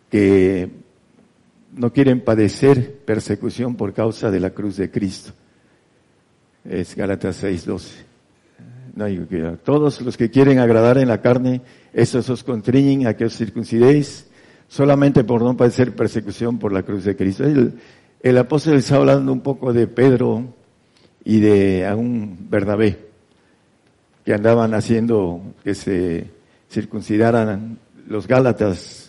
que 0.10 0.70
no 1.74 1.92
quieren 1.92 2.22
padecer 2.22 3.00
persecución 3.06 3.76
por 3.76 3.94
causa 3.94 4.32
de 4.32 4.40
la 4.40 4.52
cruz 4.52 4.78
de 4.78 4.90
Cristo. 4.90 5.32
Es 6.64 6.96
Gálatas 6.96 7.44
6:12. 7.44 8.06
No, 8.96 9.58
todos 9.58 10.02
los 10.02 10.18
que 10.18 10.32
quieren 10.32 10.58
agradar 10.58 10.98
en 10.98 11.08
la 11.08 11.22
carne, 11.22 11.62
esos 11.94 12.30
os 12.30 12.44
contriñen 12.44 13.06
a 13.06 13.16
que 13.16 13.26
os 13.26 13.38
circuncidéis 13.38 14.28
solamente 14.68 15.24
por 15.24 15.44
no 15.44 15.56
padecer 15.56 15.96
persecución 15.96 16.58
por 16.58 16.74
la 16.74 16.84
cruz 16.84 17.04
de 17.04 17.16
Cristo. 17.16 17.44
El, 17.44 17.74
el 18.22 18.38
apóstol 18.38 18.76
está 18.76 18.96
hablando 18.96 19.32
un 19.32 19.42
poco 19.42 19.72
de 19.72 19.86
Pedro 19.88 20.46
y 21.24 21.40
de 21.40 21.86
a 21.86 21.96
un 21.96 22.48
Bernabé 22.50 22.98
que 24.26 24.34
andaban 24.34 24.74
haciendo 24.74 25.42
que 25.64 25.76
se 25.76 26.32
circuncidaran 26.70 27.78
los 28.08 28.28
Gálatas 28.28 29.07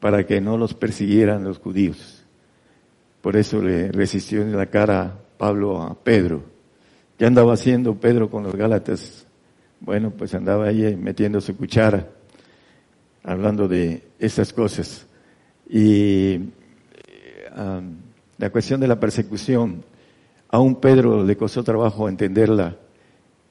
para 0.00 0.26
que 0.26 0.40
no 0.40 0.56
los 0.56 0.74
persiguieran 0.74 1.44
los 1.44 1.58
judíos. 1.58 2.24
Por 3.20 3.36
eso 3.36 3.60
le 3.60 3.92
resistió 3.92 4.40
en 4.42 4.56
la 4.56 4.66
cara 4.66 5.18
Pablo 5.36 5.82
a 5.82 5.94
Pedro. 5.94 6.42
¿Qué 7.18 7.26
andaba 7.26 7.52
haciendo 7.52 7.94
Pedro 7.94 8.30
con 8.30 8.42
los 8.42 8.54
Gálatas? 8.54 9.26
Bueno, 9.78 10.10
pues 10.10 10.34
andaba 10.34 10.66
ahí 10.66 10.96
metiendo 10.96 11.40
su 11.40 11.56
cuchara, 11.56 12.08
hablando 13.22 13.68
de 13.68 14.02
esas 14.18 14.52
cosas. 14.52 15.06
Y 15.68 16.40
la 18.38 18.50
cuestión 18.50 18.80
de 18.80 18.88
la 18.88 18.98
persecución, 18.98 19.84
aún 20.48 20.76
Pedro 20.76 21.22
le 21.24 21.36
costó 21.36 21.62
trabajo 21.62 22.08
entenderla, 22.08 22.76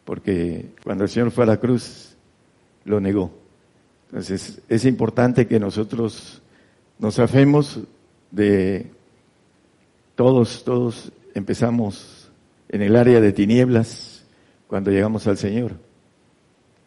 porque 0.03 0.71
cuando 0.83 1.03
el 1.03 1.09
Señor 1.09 1.29
fue 1.29 1.43
a 1.43 1.47
la 1.47 1.57
cruz, 1.57 2.15
lo 2.85 2.99
negó. 2.99 3.31
Entonces, 4.09 4.61
es 4.67 4.85
importante 4.85 5.47
que 5.47 5.59
nosotros 5.59 6.41
nos 6.97 7.19
afemos 7.19 7.79
de 8.31 8.91
todos, 10.15 10.63
todos 10.63 11.11
empezamos 11.35 12.29
en 12.69 12.81
el 12.81 12.95
área 12.95 13.21
de 13.21 13.31
tinieblas 13.31 14.25
cuando 14.67 14.91
llegamos 14.91 15.27
al 15.27 15.37
Señor. 15.37 15.73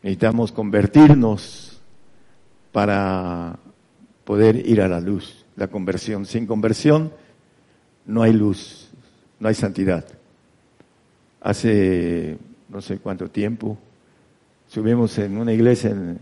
Necesitamos 0.02 0.50
convertirnos 0.50 1.80
para 2.72 3.58
poder 4.24 4.68
ir 4.68 4.80
a 4.80 4.88
la 4.88 5.00
luz, 5.00 5.44
la 5.56 5.68
conversión. 5.68 6.26
Sin 6.26 6.46
conversión 6.46 7.12
no 8.04 8.22
hay 8.22 8.32
luz, 8.32 8.90
no 9.38 9.48
hay 9.48 9.54
santidad. 9.54 10.04
Hace 11.40 12.36
no 12.68 12.80
sé 12.80 12.98
cuánto 12.98 13.28
tiempo 13.28 13.78
subimos 14.66 15.18
en 15.18 15.36
una 15.36 15.52
iglesia 15.52 15.90
en 15.90 16.18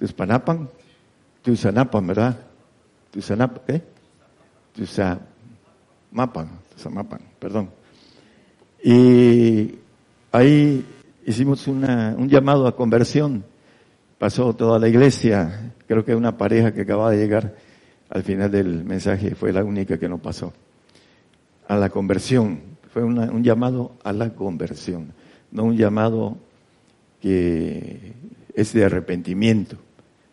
Tuspanapan, 0.00 0.66
Tuzanapan, 1.42 2.06
¿verdad? 2.06 2.38
Tuzanapan, 3.10 3.62
¿qué? 3.66 3.82
Tuzamapan, 4.74 6.48
Tuzamapan, 6.72 7.20
perdón. 7.38 7.68
Y 8.82 9.74
ahí 10.32 10.86
hicimos 11.26 11.68
una, 11.68 12.14
un 12.16 12.30
llamado 12.30 12.66
a 12.66 12.74
conversión. 12.74 13.44
Pasó 14.16 14.54
toda 14.54 14.78
la 14.78 14.88
iglesia, 14.88 15.74
creo 15.86 16.02
que 16.02 16.14
una 16.14 16.38
pareja 16.38 16.72
que 16.72 16.80
acababa 16.80 17.10
de 17.10 17.18
llegar 17.18 17.54
al 18.08 18.22
final 18.22 18.50
del 18.50 18.84
mensaje 18.84 19.34
fue 19.34 19.52
la 19.52 19.62
única 19.62 19.98
que 19.98 20.08
no 20.08 20.16
pasó. 20.16 20.54
A 21.68 21.76
la 21.76 21.90
conversión, 21.90 22.58
fue 22.90 23.04
un 23.04 23.44
llamado 23.44 23.96
a 24.02 24.14
la 24.14 24.30
conversión. 24.30 25.12
no 25.52 25.64
un 25.64 25.76
llamado 25.76 26.38
que 27.20 28.14
es 28.54 28.72
de 28.72 28.84
arrepentimiento. 28.84 29.76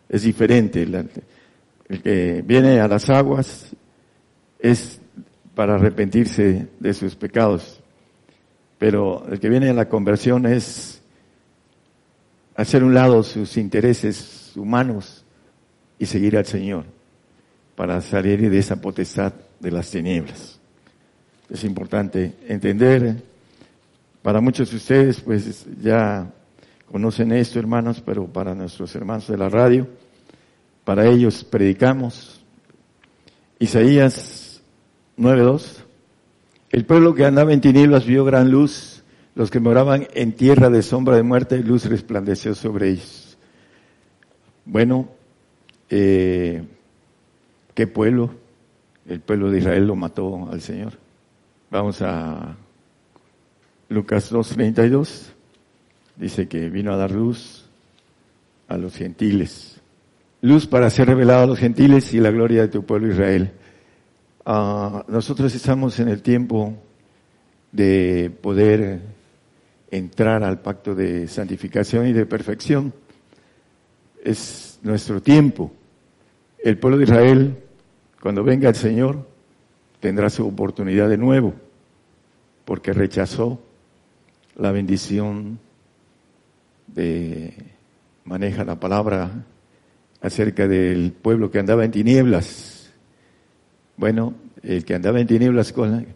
Es 0.08 0.22
diferente. 0.22 0.82
El 0.82 2.02
que 2.02 2.42
viene 2.44 2.80
a 2.80 2.88
las 2.88 3.08
aguas 3.10 3.74
es 4.58 5.00
para 5.54 5.74
arrepentirse 5.74 6.68
de 6.78 6.94
sus 6.94 7.14
pecados. 7.16 7.80
Pero 8.78 9.26
el 9.28 9.40
que 9.40 9.48
viene 9.48 9.70
a 9.70 9.74
la 9.74 9.88
conversión 9.88 10.46
es 10.46 11.02
hacer 12.54 12.82
un 12.84 12.94
lado 12.94 13.22
sus 13.22 13.56
intereses 13.56 14.52
humanos 14.56 15.24
y 15.98 16.06
seguir 16.06 16.36
al 16.36 16.46
Señor 16.46 16.84
para 17.76 18.00
salir 18.00 18.50
de 18.50 18.58
esa 18.58 18.80
potestad 18.80 19.32
de 19.60 19.70
las 19.70 19.90
tinieblas. 19.90 20.58
Es 21.48 21.64
importante 21.64 22.34
entender, 22.48 23.22
para 24.22 24.40
muchos 24.40 24.70
de 24.70 24.76
ustedes 24.76 25.20
pues 25.20 25.66
ya 25.80 26.30
conocen 26.90 27.32
esto 27.32 27.58
hermanos, 27.58 28.02
pero 28.04 28.26
para 28.26 28.54
nuestros 28.54 28.94
hermanos 28.94 29.28
de 29.28 29.36
la 29.36 29.48
radio, 29.48 29.86
para 30.84 31.06
ellos 31.06 31.44
predicamos. 31.44 32.40
Isaías 33.58 34.62
9.2. 35.18 35.84
El 36.70 36.84
pueblo 36.84 37.14
que 37.14 37.24
andaba 37.24 37.52
en 37.52 37.60
tinieblas 37.60 38.06
vio 38.06 38.24
gran 38.24 38.50
luz, 38.50 39.02
los 39.34 39.50
que 39.50 39.60
moraban 39.60 40.06
en 40.14 40.32
tierra 40.32 40.70
de 40.70 40.82
sombra 40.82 41.16
de 41.16 41.22
muerte, 41.22 41.58
luz 41.58 41.86
resplandeció 41.86 42.54
sobre 42.54 42.90
ellos. 42.90 43.38
Bueno, 44.64 45.08
eh, 45.88 46.62
¿qué 47.74 47.86
pueblo? 47.86 48.30
El 49.06 49.20
pueblo 49.20 49.50
de 49.50 49.58
Israel 49.58 49.86
lo 49.86 49.96
mató 49.96 50.48
al 50.50 50.60
Señor. 50.60 50.92
Vamos 51.70 52.02
a 52.02 52.56
Lucas 53.88 54.30
2.32. 54.30 55.37
Dice 56.18 56.48
que 56.48 56.68
vino 56.68 56.92
a 56.92 56.96
dar 56.96 57.12
luz 57.12 57.66
a 58.66 58.76
los 58.76 58.96
gentiles. 58.96 59.80
Luz 60.40 60.66
para 60.66 60.90
ser 60.90 61.06
revelado 61.06 61.44
a 61.44 61.46
los 61.46 61.58
gentiles 61.58 62.12
y 62.12 62.18
la 62.18 62.32
gloria 62.32 62.62
de 62.62 62.68
tu 62.68 62.84
pueblo 62.84 63.12
Israel. 63.12 63.52
Ah, 64.44 65.04
nosotros 65.06 65.54
estamos 65.54 66.00
en 66.00 66.08
el 66.08 66.20
tiempo 66.20 66.74
de 67.70 68.32
poder 68.42 69.00
entrar 69.92 70.42
al 70.42 70.60
pacto 70.60 70.96
de 70.96 71.28
santificación 71.28 72.08
y 72.08 72.12
de 72.12 72.26
perfección. 72.26 72.92
Es 74.24 74.80
nuestro 74.82 75.22
tiempo. 75.22 75.72
El 76.58 76.78
pueblo 76.78 76.98
de 76.98 77.04
Israel, 77.04 77.58
cuando 78.20 78.42
venga 78.42 78.68
el 78.68 78.74
Señor, 78.74 79.24
tendrá 80.00 80.30
su 80.30 80.48
oportunidad 80.48 81.08
de 81.08 81.16
nuevo, 81.16 81.54
porque 82.64 82.92
rechazó 82.92 83.60
la 84.56 84.72
bendición 84.72 85.60
maneja 88.24 88.64
la 88.64 88.78
palabra 88.78 89.30
acerca 90.20 90.66
del 90.66 91.12
pueblo 91.12 91.50
que 91.50 91.58
andaba 91.58 91.84
en 91.84 91.90
tinieblas 91.90 92.78
bueno, 93.98 94.34
el 94.62 94.84
que 94.84 94.94
andaba 94.94 95.20
en 95.20 95.26
tinieblas, 95.26 95.72
¿cuál, 95.72 96.06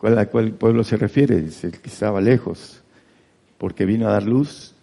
¿a 0.00 0.26
cuál 0.26 0.52
pueblo 0.52 0.84
se 0.84 0.96
refiere? 0.96 1.38
Es 1.38 1.64
el 1.64 1.72
que 1.80 1.90
estaba 1.90 2.20
lejos, 2.20 2.82
porque 3.58 3.84
vino 3.84 4.08
a 4.08 4.12
dar 4.12 4.22
luz 4.22 4.74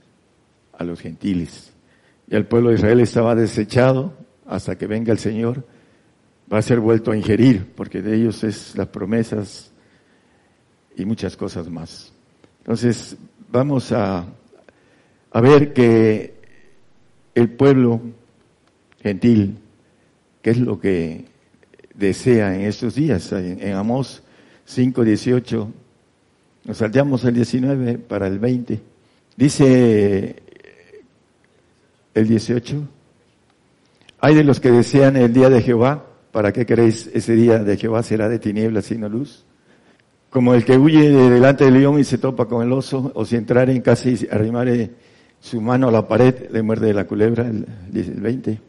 a 0.78 0.84
los 0.84 1.00
gentiles. 1.00 1.72
Y 2.28 2.36
el 2.36 2.46
pueblo 2.46 2.70
de 2.70 2.76
Israel 2.76 3.00
estaba 3.00 3.34
desechado 3.34 4.14
hasta 4.46 4.78
que 4.78 4.88
venga 4.88 5.14
el 5.14 5.20
Señor, 5.20 5.66
va 6.52 6.58
a 6.58 6.62
ser 6.62 6.82
vuelto 6.82 7.12
a 7.12 7.18
ingerir, 7.18 7.66
porque 7.76 8.02
de 8.02 8.16
ellos 8.18 8.44
es 8.44 8.76
las 8.76 8.88
promesas 8.88 9.72
y 10.98 11.06
muchas 11.06 11.38
cosas 11.38 11.70
más. 11.70 12.12
Entonces, 12.60 13.16
vamos 13.50 13.94
a, 13.94 14.26
a 15.32 15.42
ver 15.42 15.74
que 15.74 16.34
el 17.36 17.50
pueblo 17.50 18.02
gentil, 19.02 19.58
¿qué 20.42 20.52
es 20.52 20.58
lo 20.58 20.80
que 20.80 21.26
desea 22.00 22.56
en 22.56 22.62
estos 22.62 22.96
días. 22.96 23.32
En, 23.34 23.74
Amós 23.74 24.24
5, 24.66 25.04
18, 25.04 25.72
nos 26.66 26.78
saltamos 26.78 27.24
el 27.26 27.36
19 27.36 27.98
para 28.00 28.28
el 28.28 28.40
20. 28.40 28.80
Dice 29.36 30.36
el 32.14 32.28
18, 32.28 32.88
hay 34.22 34.36
de 34.36 34.44
los 34.44 34.60
que 34.60 34.72
desean 34.72 35.18
el 35.18 35.34
día 35.34 35.50
de 35.50 35.62
Jehová, 35.62 36.06
¿para 36.32 36.52
qué 36.54 36.66
queréis 36.66 37.10
ese 37.14 37.36
día 37.36 37.60
de 37.60 37.78
Jehová 37.78 38.04
será 38.04 38.30
de 38.30 38.40
tinieblas 38.40 38.86
sino 38.86 39.10
luz? 39.10 39.46
Como 40.30 40.54
el 40.54 40.64
que 40.64 40.78
huye 40.78 41.10
de 41.10 41.30
delante 41.30 41.66
del 41.66 41.74
león 41.74 42.00
y 42.00 42.04
se 42.04 42.18
topa 42.18 42.46
con 42.46 42.66
el 42.66 42.72
oso, 42.72 43.12
o 43.16 43.26
si 43.26 43.36
entrar 43.36 43.70
en 43.70 43.82
casa 43.82 44.10
y 44.10 44.28
arrimare 44.32 44.92
su 45.42 45.62
mano 45.62 45.88
a 45.88 45.92
la 45.92 46.08
pared, 46.08 46.50
le 46.52 46.62
muerde 46.62 46.94
la 46.94 47.06
culebra, 47.06 47.48
el, 47.48 47.66
el 47.94 48.22
20. 48.22 48.60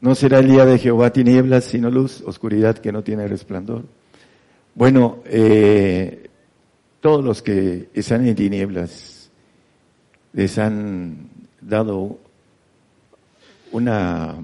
No 0.00 0.14
será 0.14 0.40
el 0.40 0.48
día 0.48 0.64
de 0.64 0.78
Jehová 0.78 1.10
tinieblas, 1.10 1.64
sino 1.64 1.90
luz, 1.90 2.22
oscuridad 2.26 2.76
que 2.78 2.92
no 2.92 3.02
tiene 3.02 3.26
resplandor. 3.26 3.84
Bueno, 4.74 5.22
eh, 5.24 6.28
todos 7.00 7.24
los 7.24 7.42
que 7.42 7.88
están 7.94 8.26
en 8.26 8.34
tinieblas 8.34 9.30
les 10.34 10.58
han 10.58 11.30
dado 11.62 12.18
una, 13.72 14.36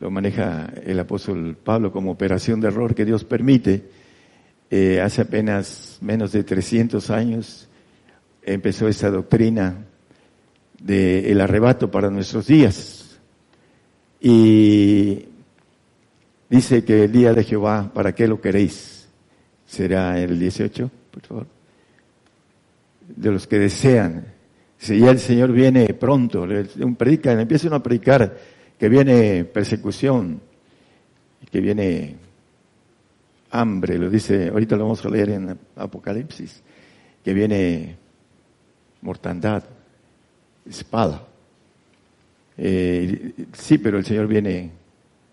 lo 0.00 0.10
maneja 0.10 0.72
el 0.84 0.98
apóstol 0.98 1.56
Pablo 1.62 1.92
como 1.92 2.10
operación 2.10 2.60
de 2.60 2.68
error 2.68 2.94
que 2.94 3.04
Dios 3.04 3.24
permite. 3.24 3.90
Eh, 4.70 5.00
hace 5.02 5.22
apenas 5.22 5.98
menos 6.00 6.32
de 6.32 6.44
300 6.44 7.10
años 7.10 7.67
empezó 8.42 8.88
esta 8.88 9.10
doctrina 9.10 9.84
del 10.80 11.40
arrebato 11.40 11.90
para 11.90 12.10
nuestros 12.10 12.46
días 12.46 12.98
y 14.20 15.26
dice 16.48 16.84
que 16.84 17.04
el 17.04 17.12
día 17.12 17.32
de 17.32 17.44
Jehová, 17.44 17.90
¿para 17.92 18.14
qué 18.14 18.26
lo 18.26 18.40
queréis? 18.40 19.08
¿Será 19.66 20.18
el 20.18 20.38
18, 20.38 20.90
por 21.10 21.22
favor? 21.22 21.46
De 23.16 23.30
los 23.30 23.46
que 23.46 23.58
desean. 23.58 24.26
Si 24.78 24.98
ya 24.98 25.10
el 25.10 25.18
Señor 25.18 25.52
viene 25.52 25.92
pronto, 25.94 26.46
un 26.80 26.96
predica, 26.96 27.32
empieza 27.32 27.74
a 27.74 27.82
predicar 27.82 28.36
que 28.78 28.88
viene 28.88 29.44
persecución, 29.44 30.40
que 31.50 31.60
viene 31.60 32.16
hambre, 33.50 33.98
lo 33.98 34.10
dice, 34.10 34.48
ahorita 34.48 34.76
lo 34.76 34.84
vamos 34.84 35.04
a 35.04 35.10
leer 35.10 35.30
en 35.30 35.58
Apocalipsis, 35.76 36.62
que 37.24 37.34
viene 37.34 37.96
mortandad, 39.02 39.64
espada. 40.68 41.26
Eh, 42.56 43.32
sí, 43.52 43.78
pero 43.78 43.98
el 43.98 44.04
Señor 44.04 44.26
viene 44.26 44.70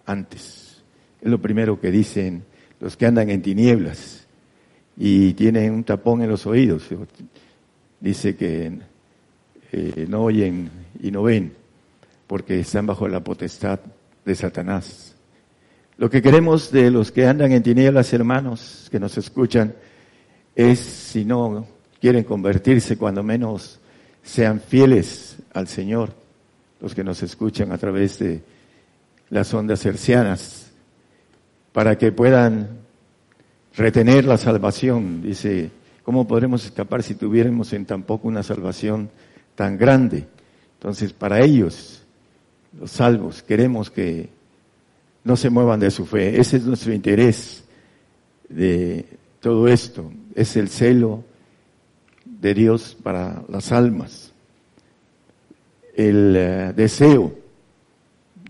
antes. 0.06 0.84
Es 1.21 1.30
lo 1.30 1.41
primero 1.41 1.80
que 1.80 1.91
dicen 1.91 2.43
los 2.80 2.95
que 2.95 3.06
andan 3.06 3.30
en 3.30 3.41
tinieblas 3.41 4.28
y 4.97 5.34
tienen 5.34 5.73
un 5.73 5.84
tapón 5.84 6.21
en 6.21 6.30
los 6.30 6.45
oídos. 6.45 6.88
Dice 7.99 8.36
que 8.36 8.80
eh, 9.71 10.06
no 10.08 10.23
oyen 10.23 10.69
y 11.01 11.12
no 11.12 11.23
ven 11.23 11.54
porque 12.28 12.60
están 12.60 12.86
bajo 12.86 13.08
la 13.08 13.23
potestad 13.23 13.80
de 14.23 14.36
Satanás. 14.36 15.15
Lo 15.97 16.10
que 16.10 16.21
queremos 16.21 16.71
de 16.71 16.91
los 16.91 17.12
que 17.12 17.25
andan 17.25 17.51
en 17.51 17.63
tinieblas, 17.63 18.12
hermanos, 18.13 18.88
que 18.91 18.99
nos 18.99 19.17
escuchan, 19.17 19.73
es 20.56 20.80
si 20.80 21.23
no 21.25 21.67
quieren 22.05 22.23
convertirse, 22.23 22.99
cuando 22.99 23.23
menos 23.23 23.79
sean 24.21 24.61
fieles 24.61 25.37
al 25.55 25.67
Señor 25.67 26.13
los 26.79 26.93
que 26.93 27.03
nos 27.03 27.23
escuchan 27.23 27.71
a 27.71 27.79
través 27.79 28.19
de 28.19 28.43
las 29.31 29.51
ondas 29.55 29.83
hercianas, 29.87 30.67
para 31.73 31.97
que 31.97 32.11
puedan 32.11 32.69
retener 33.75 34.25
la 34.25 34.37
salvación. 34.37 35.23
Dice, 35.23 35.71
¿cómo 36.03 36.27
podremos 36.27 36.63
escapar 36.63 37.01
si 37.01 37.15
tuviéramos 37.15 37.73
en 37.73 37.87
tan 37.87 38.03
poco 38.03 38.27
una 38.27 38.43
salvación 38.43 39.09
tan 39.55 39.75
grande? 39.75 40.27
Entonces, 40.77 41.11
para 41.11 41.43
ellos, 41.43 42.03
los 42.79 42.91
salvos, 42.91 43.41
queremos 43.41 43.89
que 43.89 44.29
no 45.23 45.35
se 45.35 45.49
muevan 45.49 45.79
de 45.79 45.89
su 45.89 46.05
fe. 46.05 46.39
Ese 46.39 46.57
es 46.57 46.65
nuestro 46.65 46.93
interés 46.93 47.63
de 48.47 49.07
todo 49.39 49.67
esto. 49.67 50.11
Es 50.35 50.55
el 50.55 50.69
celo 50.69 51.23
de 52.45 52.53
Dios 52.53 52.95
para 53.01 53.41
las 53.49 53.71
almas 53.71 54.31
el 55.95 56.36
eh, 56.38 56.73
deseo 56.75 57.34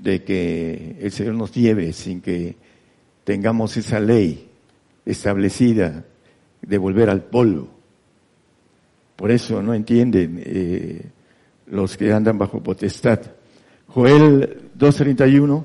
de 0.01 0.21
que 0.21 0.97
el 0.99 1.13
Señor 1.13 1.35
nos 1.35 1.53
lleve 1.53 1.93
sin 1.93 2.19
que 2.19 2.57
tengamos 3.23 3.77
esa 3.77 4.01
ley 4.01 4.49
establecida 5.05 6.03
de 6.61 6.77
volver 6.77 7.09
al 7.09 7.23
polvo. 7.23 7.69
Por 9.15 9.31
eso 9.31 9.61
no 9.61 9.73
entienden 9.73 10.43
eh, 10.45 11.01
los 11.67 11.95
que 11.95 12.11
andan 12.11 12.37
bajo 12.37 12.61
potestad. 12.61 13.21
Joel 13.87 14.71
2.31 14.77 15.63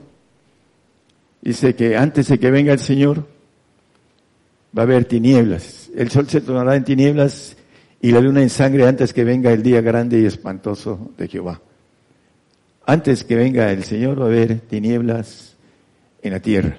dice 1.42 1.74
que 1.74 1.96
antes 1.96 2.28
de 2.28 2.38
que 2.38 2.50
venga 2.52 2.72
el 2.72 2.78
Señor 2.78 3.26
va 4.76 4.82
a 4.82 4.84
haber 4.84 5.06
tinieblas. 5.06 5.90
El 5.96 6.12
sol 6.12 6.28
se 6.28 6.40
tornará 6.40 6.76
en 6.76 6.84
tinieblas 6.84 7.56
y 8.02 8.12
la 8.12 8.20
luna 8.20 8.42
en 8.42 8.50
sangre 8.50 8.86
antes 8.86 9.12
que 9.12 9.24
venga 9.24 9.52
el 9.52 9.62
día 9.62 9.80
grande 9.80 10.20
y 10.20 10.24
espantoso 10.24 11.12
de 11.18 11.28
Jehová. 11.28 11.60
Antes 12.86 13.24
que 13.24 13.36
venga 13.36 13.70
el 13.70 13.84
Señor 13.84 14.20
va 14.20 14.24
a 14.24 14.28
haber 14.28 14.60
tinieblas 14.60 15.56
en 16.22 16.32
la 16.32 16.40
tierra. 16.40 16.78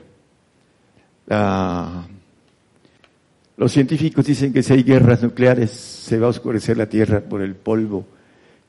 los 3.58 3.72
científicos 3.72 4.26
dicen 4.26 4.52
que 4.52 4.64
si 4.64 4.74
hay 4.74 4.84
guerras 4.84 5.22
nucleares 5.22 5.72
se 5.72 6.20
va 6.20 6.28
a 6.28 6.32
oscurecer 6.32 6.78
la 6.78 6.88
tierra 6.88 7.22
por 7.22 7.42
el 7.42 7.56
polvo 7.56 8.06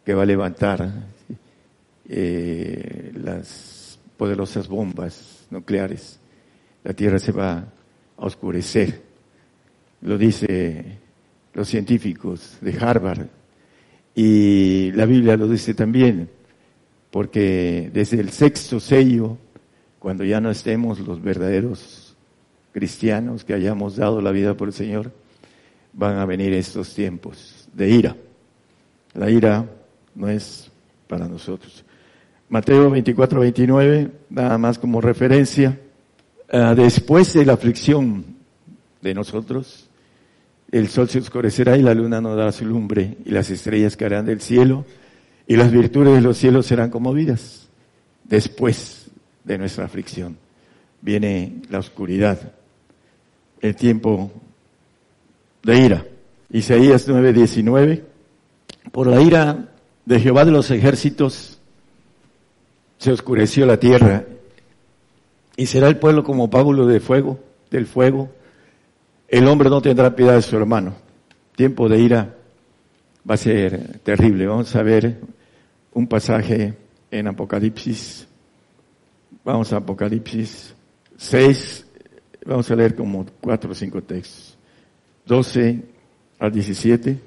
que 0.04 0.14
va 0.14 0.22
a 0.22 0.26
levantar 0.26 0.92
eh, 2.08 3.12
las 3.14 3.98
poderosas 4.16 4.68
bombas 4.68 5.46
nucleares. 5.50 6.18
La 6.84 6.92
tierra 6.92 7.18
se 7.18 7.32
va 7.32 7.58
a 7.58 7.66
oscurecer. 8.16 9.00
Lo 10.02 10.18
dice 10.18 11.01
los 11.54 11.68
científicos 11.68 12.58
de 12.60 12.76
Harvard. 12.78 13.26
Y 14.14 14.92
la 14.92 15.06
Biblia 15.06 15.36
lo 15.36 15.48
dice 15.48 15.74
también, 15.74 16.28
porque 17.10 17.90
desde 17.92 18.20
el 18.20 18.30
sexto 18.30 18.80
sello, 18.80 19.38
cuando 19.98 20.24
ya 20.24 20.40
no 20.40 20.50
estemos 20.50 21.00
los 21.00 21.22
verdaderos 21.22 22.16
cristianos 22.72 23.44
que 23.44 23.54
hayamos 23.54 23.96
dado 23.96 24.20
la 24.20 24.32
vida 24.32 24.56
por 24.56 24.68
el 24.68 24.74
Señor, 24.74 25.12
van 25.92 26.18
a 26.18 26.26
venir 26.26 26.52
estos 26.54 26.94
tiempos 26.94 27.68
de 27.72 27.90
ira. 27.90 28.16
La 29.14 29.30
ira 29.30 29.66
no 30.14 30.28
es 30.28 30.70
para 31.06 31.28
nosotros. 31.28 31.84
Mateo 32.48 32.90
24, 32.90 33.40
29, 33.40 34.10
nada 34.30 34.58
más 34.58 34.78
como 34.78 35.00
referencia. 35.00 35.78
Ah, 36.50 36.74
después 36.74 37.32
de 37.32 37.46
la 37.46 37.54
aflicción 37.54 38.24
de 39.00 39.14
nosotros, 39.14 39.88
el 40.72 40.88
sol 40.88 41.08
se 41.08 41.18
oscurecerá 41.18 41.76
y 41.76 41.82
la 41.82 41.94
luna 41.94 42.20
no 42.22 42.34
dará 42.34 42.50
su 42.50 42.64
lumbre 42.64 43.18
y 43.26 43.30
las 43.30 43.50
estrellas 43.50 43.96
caerán 43.96 44.24
del 44.24 44.40
cielo 44.40 44.86
y 45.46 45.56
las 45.56 45.70
virtudes 45.70 46.14
de 46.14 46.22
los 46.22 46.38
cielos 46.38 46.66
serán 46.66 46.90
conmovidas. 46.90 47.68
Después 48.24 49.10
de 49.44 49.58
nuestra 49.58 49.84
aflicción 49.84 50.38
viene 51.02 51.60
la 51.68 51.78
oscuridad, 51.78 52.52
el 53.60 53.76
tiempo 53.76 54.32
de 55.62 55.78
ira. 55.78 56.06
Isaías 56.50 57.06
9:19, 57.06 58.02
por 58.92 59.06
la 59.06 59.20
ira 59.20 59.68
de 60.06 60.20
Jehová 60.20 60.46
de 60.46 60.52
los 60.52 60.70
ejércitos 60.70 61.58
se 62.96 63.12
oscureció 63.12 63.66
la 63.66 63.78
tierra 63.78 64.24
y 65.56 65.66
será 65.66 65.88
el 65.88 65.98
pueblo 65.98 66.24
como 66.24 66.48
pábulo 66.48 66.86
de 66.86 67.00
fuego, 67.00 67.40
del 67.70 67.86
fuego 67.86 68.30
el 69.32 69.48
hombre 69.48 69.70
no 69.70 69.80
tendrá 69.80 70.14
piedad 70.14 70.34
de 70.34 70.42
su 70.42 70.54
hermano. 70.58 70.92
Tiempo 71.56 71.88
de 71.88 71.98
ira 71.98 72.36
va 73.28 73.34
a 73.34 73.38
ser 73.38 73.98
terrible. 74.00 74.46
Vamos 74.46 74.76
a 74.76 74.82
ver 74.82 75.20
un 75.94 76.06
pasaje 76.06 76.74
en 77.10 77.26
Apocalipsis. 77.28 78.28
Vamos 79.42 79.72
a 79.72 79.78
Apocalipsis 79.78 80.74
6. 81.16 81.86
Vamos 82.44 82.70
a 82.70 82.76
leer 82.76 82.94
como 82.94 83.24
cuatro 83.40 83.70
o 83.70 83.74
cinco 83.74 84.02
textos. 84.02 84.58
12 85.24 85.80
al 86.38 86.52
17. 86.52 87.18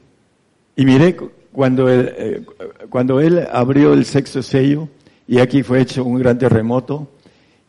Y 0.75 0.85
miré 0.85 1.17
cuando 1.51 1.89
él, 1.89 2.13
eh, 2.17 2.45
cuando 2.87 3.19
él 3.19 3.47
abrió 3.51 3.93
el 3.93 4.05
sexto 4.05 4.43
sello 4.43 4.89
y 5.27 5.39
aquí 5.39 5.63
fue 5.63 5.81
hecho 5.81 6.03
un 6.03 6.19
gran 6.19 6.37
terremoto 6.37 7.07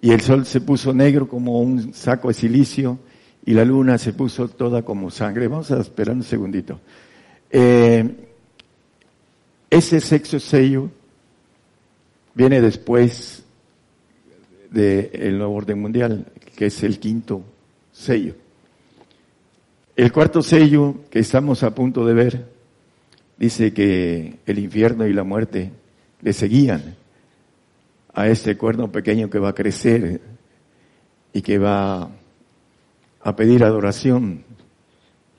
y 0.02 0.10
el 0.10 0.20
sol 0.20 0.44
se 0.44 0.60
puso 0.60 0.92
negro 0.92 1.26
como 1.26 1.58
un 1.62 1.94
saco 1.94 2.28
de 2.28 2.34
silicio 2.34 2.98
y 3.46 3.54
la 3.54 3.64
luna 3.64 3.96
se 3.96 4.12
puso 4.12 4.48
toda 4.48 4.82
como 4.82 5.08
sangre. 5.08 5.46
Vamos 5.46 5.70
a 5.70 5.80
esperar 5.80 6.16
un 6.16 6.24
segundito. 6.24 6.80
Eh, 7.48 8.04
ese 9.70 10.00
sexto 10.00 10.40
sello 10.40 10.90
viene 12.34 12.60
después 12.60 13.44
del 14.68 15.38
nuevo 15.38 15.54
orden 15.54 15.80
mundial, 15.80 16.26
que 16.56 16.66
es 16.66 16.82
el 16.82 16.98
quinto 16.98 17.44
sello. 17.92 18.34
El 19.94 20.10
cuarto 20.12 20.42
sello 20.42 20.96
que 21.08 21.20
estamos 21.20 21.62
a 21.62 21.72
punto 21.72 22.04
de 22.04 22.14
ver 22.14 22.48
dice 23.38 23.72
que 23.72 24.40
el 24.44 24.58
infierno 24.58 25.06
y 25.06 25.12
la 25.12 25.22
muerte 25.22 25.70
le 26.20 26.32
seguían 26.32 26.96
a 28.12 28.26
este 28.28 28.56
cuerno 28.56 28.90
pequeño 28.90 29.30
que 29.30 29.38
va 29.38 29.50
a 29.50 29.54
crecer 29.54 30.20
y 31.32 31.42
que 31.42 31.58
va 31.58 32.10
a 33.26 33.34
pedir 33.34 33.64
adoración. 33.64 34.44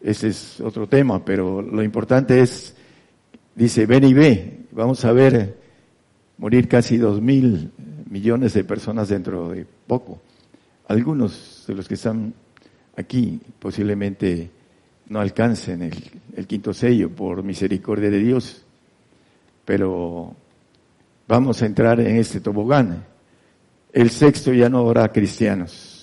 Ese 0.02 0.28
es 0.28 0.60
otro 0.60 0.88
tema, 0.88 1.24
pero 1.24 1.62
lo 1.62 1.82
importante 1.82 2.42
es, 2.42 2.76
dice, 3.56 3.86
ven 3.86 4.04
y 4.04 4.14
ve, 4.14 4.66
vamos 4.74 5.06
a 5.06 5.14
ver 5.14 5.58
morir 6.38 6.68
casi 6.68 6.98
dos 6.98 7.22
mil 7.22 7.72
millones 8.10 8.54
de 8.56 8.66
personas 8.66 9.08
dentro 9.08 9.52
de 9.52 9.66
poco. 9.88 10.20
Algunos 10.90 11.64
de 11.66 11.76
los 11.76 11.88
que 11.88 11.94
están 11.94 12.34
aquí 12.98 13.40
posiblemente 13.58 14.50
no 15.08 15.22
alcancen 15.22 15.84
el, 15.84 15.94
el 16.36 16.46
quinto 16.46 16.74
sello 16.74 17.10
por 17.10 17.42
misericordia 17.42 18.10
de 18.10 18.20
Dios, 18.20 18.66
pero 19.64 20.36
vamos 21.26 21.62
a 21.62 21.66
entrar 21.66 22.02
en 22.02 22.18
este 22.18 22.42
tobogán. 22.42 23.06
El 23.94 24.10
sexto 24.10 24.52
ya 24.52 24.68
no 24.68 24.80
habrá 24.80 25.10
cristianos 25.10 25.97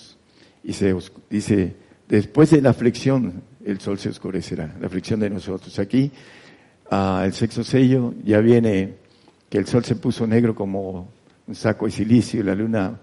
y 0.65 0.73
se 0.73 0.95
dice, 1.29 1.75
después 2.09 2.49
de 2.49 2.61
la 2.61 2.71
aflicción, 2.71 3.43
el 3.63 3.79
sol 3.79 3.99
se 3.99 4.09
oscurecerá, 4.09 4.75
la 4.79 4.87
aflicción 4.87 5.19
de 5.19 5.29
nosotros. 5.29 5.77
Aquí, 5.77 6.11
ah, 6.89 7.21
el 7.23 7.33
sexto 7.33 7.63
sello, 7.63 8.15
ya 8.23 8.39
viene 8.39 8.95
que 9.47 9.59
el 9.59 9.67
sol 9.67 9.85
se 9.85 9.95
puso 9.95 10.25
negro 10.25 10.55
como 10.55 11.07
un 11.47 11.55
saco 11.55 11.85
de 11.85 11.91
silicio 11.91 12.39
y 12.39 12.43
la 12.43 12.55
luna 12.55 12.99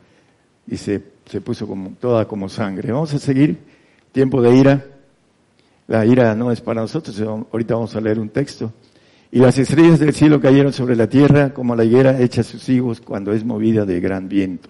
se, 0.75 1.03
se 1.25 1.41
puso 1.41 1.69
como, 1.69 1.91
toda 2.01 2.27
como 2.27 2.49
sangre. 2.49 2.91
Vamos 2.91 3.15
a 3.15 3.21
seguir, 3.21 3.59
tiempo 4.11 4.43
de 4.43 4.57
ira. 4.57 4.87
La 5.87 6.05
ira 6.05 6.35
no 6.35 6.51
es 6.51 6.61
para 6.61 6.81
nosotros, 6.81 7.21
ahorita 7.21 7.75
vamos 7.75 7.95
a 7.95 8.01
leer 8.01 8.19
un 8.19 8.31
texto. 8.31 8.73
Y 9.31 9.39
las 9.39 9.57
estrellas 9.57 10.01
del 10.01 10.15
cielo 10.15 10.41
cayeron 10.41 10.73
sobre 10.73 10.97
la 10.97 11.09
tierra 11.09 11.55
como 11.55 11.77
la 11.77 11.85
higuera 11.85 12.21
echa 12.21 12.43
sus 12.43 12.69
higos 12.69 13.01
cuando 13.01 13.33
es 13.33 13.45
movida 13.45 13.85
de 13.85 14.01
gran 14.01 14.29
viento. 14.29 14.69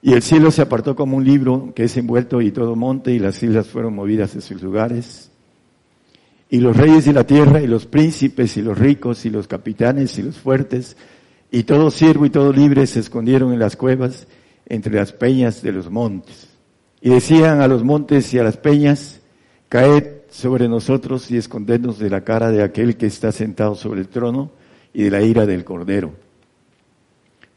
Y 0.00 0.12
el 0.12 0.22
cielo 0.22 0.50
se 0.50 0.62
apartó 0.62 0.94
como 0.94 1.16
un 1.16 1.24
libro 1.24 1.72
que 1.74 1.84
es 1.84 1.96
envuelto 1.96 2.40
y 2.40 2.52
todo 2.52 2.76
monte 2.76 3.12
y 3.12 3.18
las 3.18 3.42
islas 3.42 3.66
fueron 3.66 3.94
movidas 3.94 4.34
de 4.34 4.40
sus 4.40 4.62
lugares. 4.62 5.30
Y 6.50 6.60
los 6.60 6.76
reyes 6.76 7.04
de 7.04 7.12
la 7.12 7.24
tierra 7.24 7.60
y 7.60 7.66
los 7.66 7.86
príncipes 7.86 8.56
y 8.56 8.62
los 8.62 8.78
ricos 8.78 9.26
y 9.26 9.30
los 9.30 9.48
capitanes 9.48 10.18
y 10.18 10.22
los 10.22 10.38
fuertes 10.38 10.96
y 11.50 11.64
todo 11.64 11.90
siervo 11.90 12.26
y 12.26 12.30
todo 12.30 12.52
libre 12.52 12.86
se 12.86 13.00
escondieron 13.00 13.52
en 13.52 13.58
las 13.58 13.76
cuevas 13.76 14.28
entre 14.66 14.94
las 14.94 15.12
peñas 15.12 15.62
de 15.62 15.72
los 15.72 15.90
montes. 15.90 16.48
Y 17.00 17.10
decían 17.10 17.60
a 17.60 17.68
los 17.68 17.82
montes 17.82 18.32
y 18.34 18.38
a 18.38 18.44
las 18.44 18.56
peñas, 18.56 19.20
caed 19.68 20.18
sobre 20.30 20.68
nosotros 20.68 21.30
y 21.30 21.36
escondednos 21.36 21.98
de 21.98 22.10
la 22.10 22.22
cara 22.22 22.50
de 22.50 22.62
aquel 22.62 22.96
que 22.96 23.06
está 23.06 23.32
sentado 23.32 23.74
sobre 23.74 24.00
el 24.00 24.08
trono 24.08 24.50
y 24.92 25.02
de 25.04 25.10
la 25.10 25.22
ira 25.22 25.46
del 25.46 25.64
cordero 25.64 26.27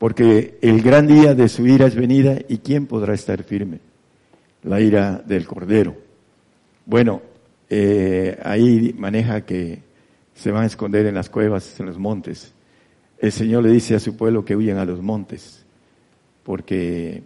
porque 0.01 0.57
el 0.63 0.81
gran 0.81 1.05
día 1.05 1.35
de 1.35 1.47
su 1.47 1.67
ira 1.67 1.85
es 1.85 1.93
venida 1.93 2.39
y 2.49 2.57
¿quién 2.57 2.87
podrá 2.87 3.13
estar 3.13 3.43
firme? 3.43 3.77
La 4.63 4.81
ira 4.81 5.21
del 5.23 5.45
Cordero. 5.45 5.95
Bueno, 6.87 7.21
eh, 7.69 8.35
ahí 8.43 8.95
maneja 8.97 9.41
que 9.41 9.83
se 10.33 10.49
van 10.49 10.63
a 10.63 10.65
esconder 10.65 11.05
en 11.05 11.13
las 11.13 11.29
cuevas, 11.29 11.79
en 11.79 11.85
los 11.85 11.99
montes. 11.99 12.51
El 13.19 13.31
Señor 13.31 13.61
le 13.61 13.69
dice 13.69 13.93
a 13.93 13.99
su 13.99 14.17
pueblo 14.17 14.43
que 14.43 14.55
huyan 14.55 14.79
a 14.79 14.85
los 14.85 15.03
montes, 15.03 15.63
porque 16.41 17.21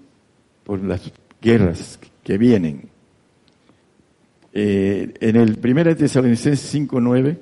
por 0.66 0.84
las 0.84 1.14
guerras 1.42 1.98
que 2.26 2.38
vienen. 2.38 2.90
Eh, 4.52 5.14
en 5.22 5.36
el 5.38 5.58
1 5.64 5.96
Tesalonicenses 5.96 6.76
5.9 6.76 7.38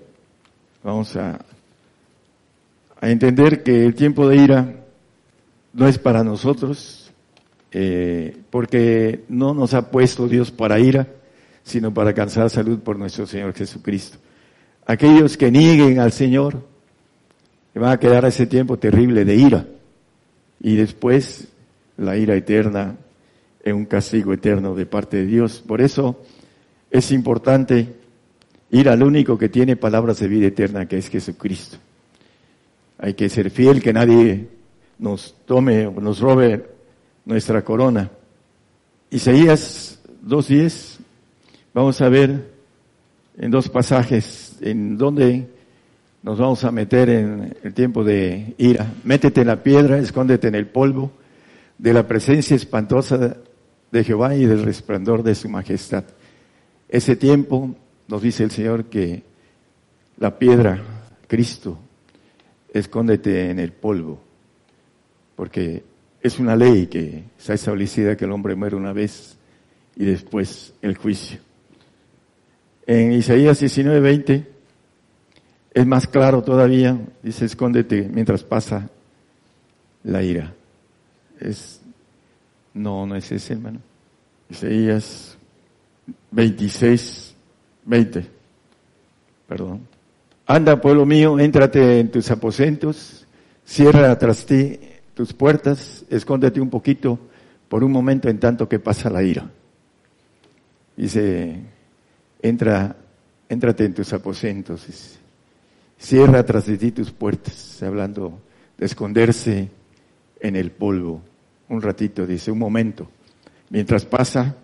vamos 0.84 1.16
a, 1.16 1.44
a 3.02 3.10
entender 3.10 3.64
que 3.64 3.84
el 3.84 3.96
tiempo 3.96 4.28
de 4.28 4.36
ira 4.36 4.83
no 5.74 5.88
es 5.88 5.98
para 5.98 6.24
nosotros, 6.24 7.12
eh, 7.72 8.38
porque 8.50 9.24
no 9.28 9.54
nos 9.54 9.74
ha 9.74 9.90
puesto 9.90 10.28
Dios 10.28 10.52
para 10.52 10.80
ira, 10.80 11.08
sino 11.64 11.94
para 11.94 12.10
alcanzar 12.10 12.50
salud 12.50 12.80
por 12.80 12.98
nuestro 12.98 13.26
Señor 13.26 13.54
Jesucristo. 13.54 14.18
Aquellos 14.86 15.38
que 15.38 15.52
nieguen 15.52 16.00
al 16.00 16.12
Señor, 16.12 16.62
van 17.74 17.92
a 17.92 18.00
quedar 18.00 18.26
ese 18.26 18.46
tiempo 18.46 18.78
terrible 18.78 19.26
de 19.26 19.36
ira, 19.36 19.66
y 20.62 20.76
después 20.76 21.48
la 21.98 22.16
ira 22.16 22.36
eterna 22.36 22.96
en 23.64 23.76
un 23.76 23.86
castigo 23.86 24.34
eterno 24.34 24.76
de 24.76 24.86
parte 24.86 25.18
de 25.18 25.26
Dios. 25.26 25.64
Por 25.66 25.82
eso 25.82 26.22
es 26.92 27.12
importante 27.12 27.96
ir 28.72 28.90
al 28.90 29.04
único 29.04 29.38
que 29.38 29.50
tiene 29.50 29.76
palabras 29.76 30.20
de 30.20 30.28
vida 30.28 30.48
eterna, 30.48 30.88
que 30.88 30.98
es 30.98 31.10
Jesucristo. 31.10 31.78
Hay 33.00 33.16
que 33.16 33.30
ser 33.30 33.50
fiel, 33.50 33.82
que 33.82 33.94
nadie 33.94 34.48
nos 35.04 35.36
tome 35.46 35.86
o 35.86 36.00
nos 36.00 36.22
robe 36.22 36.66
nuestra 37.26 37.62
corona. 37.62 38.10
Isaías 39.12 40.00
2.10, 40.26 41.00
vamos 41.74 42.00
a 42.00 42.08
ver 42.08 42.54
en 43.38 43.52
dos 43.52 43.68
pasajes 43.68 44.56
en 44.62 44.98
dónde 44.98 45.50
nos 46.22 46.40
vamos 46.40 46.64
a 46.64 46.72
meter 46.72 47.10
en 47.10 47.54
el 47.64 47.74
tiempo 47.74 48.06
de 48.06 48.56
ira. 48.58 48.94
Métete 49.04 49.42
en 49.42 49.48
la 49.48 49.62
piedra, 49.62 49.98
escóndete 49.98 50.48
en 50.48 50.56
el 50.56 50.68
polvo 50.68 51.12
de 51.78 51.92
la 51.92 52.08
presencia 52.08 52.56
espantosa 52.56 53.36
de 53.92 54.04
Jehová 54.06 54.36
y 54.36 54.46
del 54.46 54.64
resplandor 54.64 55.22
de 55.22 55.36
su 55.36 55.50
majestad. 55.50 56.06
Ese 56.88 57.18
tiempo 57.18 57.76
nos 58.08 58.22
dice 58.22 58.46
el 58.46 58.52
Señor 58.52 58.86
que 58.86 59.22
la 60.16 60.40
piedra, 60.40 60.82
Cristo, 61.28 61.78
escóndete 62.72 63.50
en 63.50 63.60
el 63.60 63.74
polvo, 63.74 64.22
porque 65.36 65.84
es 66.22 66.40
una 66.40 66.56
ley 66.56 66.88
que 66.88 67.24
está 67.38 67.54
establecida 67.54 68.16
que 68.16 68.26
el 68.26 68.32
hombre 68.32 68.56
muere 68.56 68.76
una 68.76 68.94
vez 68.94 69.38
y 69.96 70.06
después 70.06 70.74
el 70.82 70.96
juicio. 70.96 71.40
En 72.86 73.12
Isaías 73.14 73.62
19:20 73.62 74.46
es 75.74 75.86
más 75.86 76.08
claro 76.08 76.44
todavía, 76.44 76.98
dice, 77.22 77.46
escóndete 77.46 78.10
mientras 78.12 78.44
pasa 78.44 78.90
la 80.04 80.22
ira. 80.22 80.54
Es, 81.40 81.82
no, 82.74 83.06
no 83.06 83.16
es 83.16 83.32
ese, 83.32 83.54
hermano. 83.54 83.80
Isaías 84.50 85.38
26, 86.32 87.36
20. 87.86 88.26
Perdón. 89.48 89.82
Anda, 90.46 90.80
pueblo 90.80 91.06
mío, 91.06 91.40
éntrate 91.40 92.00
en 92.00 92.12
tus 92.12 92.30
aposentos, 92.30 93.26
cierra 93.66 94.18
tras 94.20 94.46
ti 94.46 94.80
tus 95.14 95.34
puertas, 95.34 96.06
escóndete 96.10 96.60
un 96.60 96.70
poquito 96.70 97.20
por 97.68 97.84
un 97.84 97.92
momento 97.92 98.30
en 98.30 98.40
tanto 98.40 98.68
que 98.68 98.80
pasa 98.80 99.10
la 99.10 99.24
ira. 99.24 99.50
Dice, 100.96 101.60
entra, 102.42 102.96
éntrate 103.50 103.86
en 103.86 103.94
tus 103.94 104.14
aposentos, 104.14 104.86
cierra 105.98 106.46
tras 106.46 106.68
de 106.68 106.78
ti 106.78 106.92
tus 106.92 107.12
puertas, 107.12 107.82
hablando 107.84 108.40
de 108.78 108.86
esconderse 108.86 109.70
en 110.40 110.56
el 110.56 110.72
polvo. 110.72 111.22
Un 111.70 111.82
ratito, 111.82 112.26
dice, 112.26 112.52
un 112.52 112.60
momento, 112.60 113.10
mientras 113.70 114.06
pasa 114.06 114.56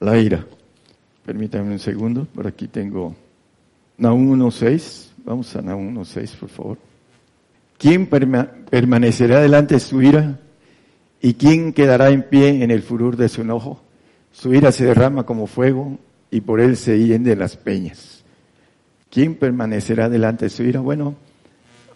la 0.00 0.18
ira. 0.18 0.44
Permítanme 1.24 1.72
un 1.72 1.78
segundo, 1.78 2.26
por 2.26 2.46
aquí 2.46 2.68
tengo 2.68 3.14
Nahum 3.96 4.36
1.6, 4.36 5.10
vamos 5.24 5.54
a 5.56 5.62
Nahum 5.62 5.94
1.6, 5.94 6.36
por 6.38 6.48
favor. 6.48 6.93
¿Quién 7.78 8.06
permanecerá 8.06 9.40
delante 9.40 9.74
de 9.74 9.80
su 9.80 10.00
ira? 10.02 10.38
¿Y 11.20 11.34
quién 11.34 11.72
quedará 11.72 12.10
en 12.10 12.22
pie 12.22 12.62
en 12.62 12.70
el 12.70 12.82
furor 12.82 13.16
de 13.16 13.28
su 13.28 13.42
enojo? 13.42 13.82
Su 14.32 14.54
ira 14.54 14.72
se 14.72 14.84
derrama 14.84 15.24
como 15.24 15.46
fuego 15.46 15.98
y 16.30 16.40
por 16.40 16.60
él 16.60 16.76
se 16.76 16.98
hienden 16.98 17.38
las 17.38 17.56
peñas. 17.56 18.24
¿Quién 19.10 19.36
permanecerá 19.36 20.08
delante 20.08 20.46
de 20.46 20.50
su 20.50 20.62
ira? 20.64 20.80
Bueno, 20.80 21.14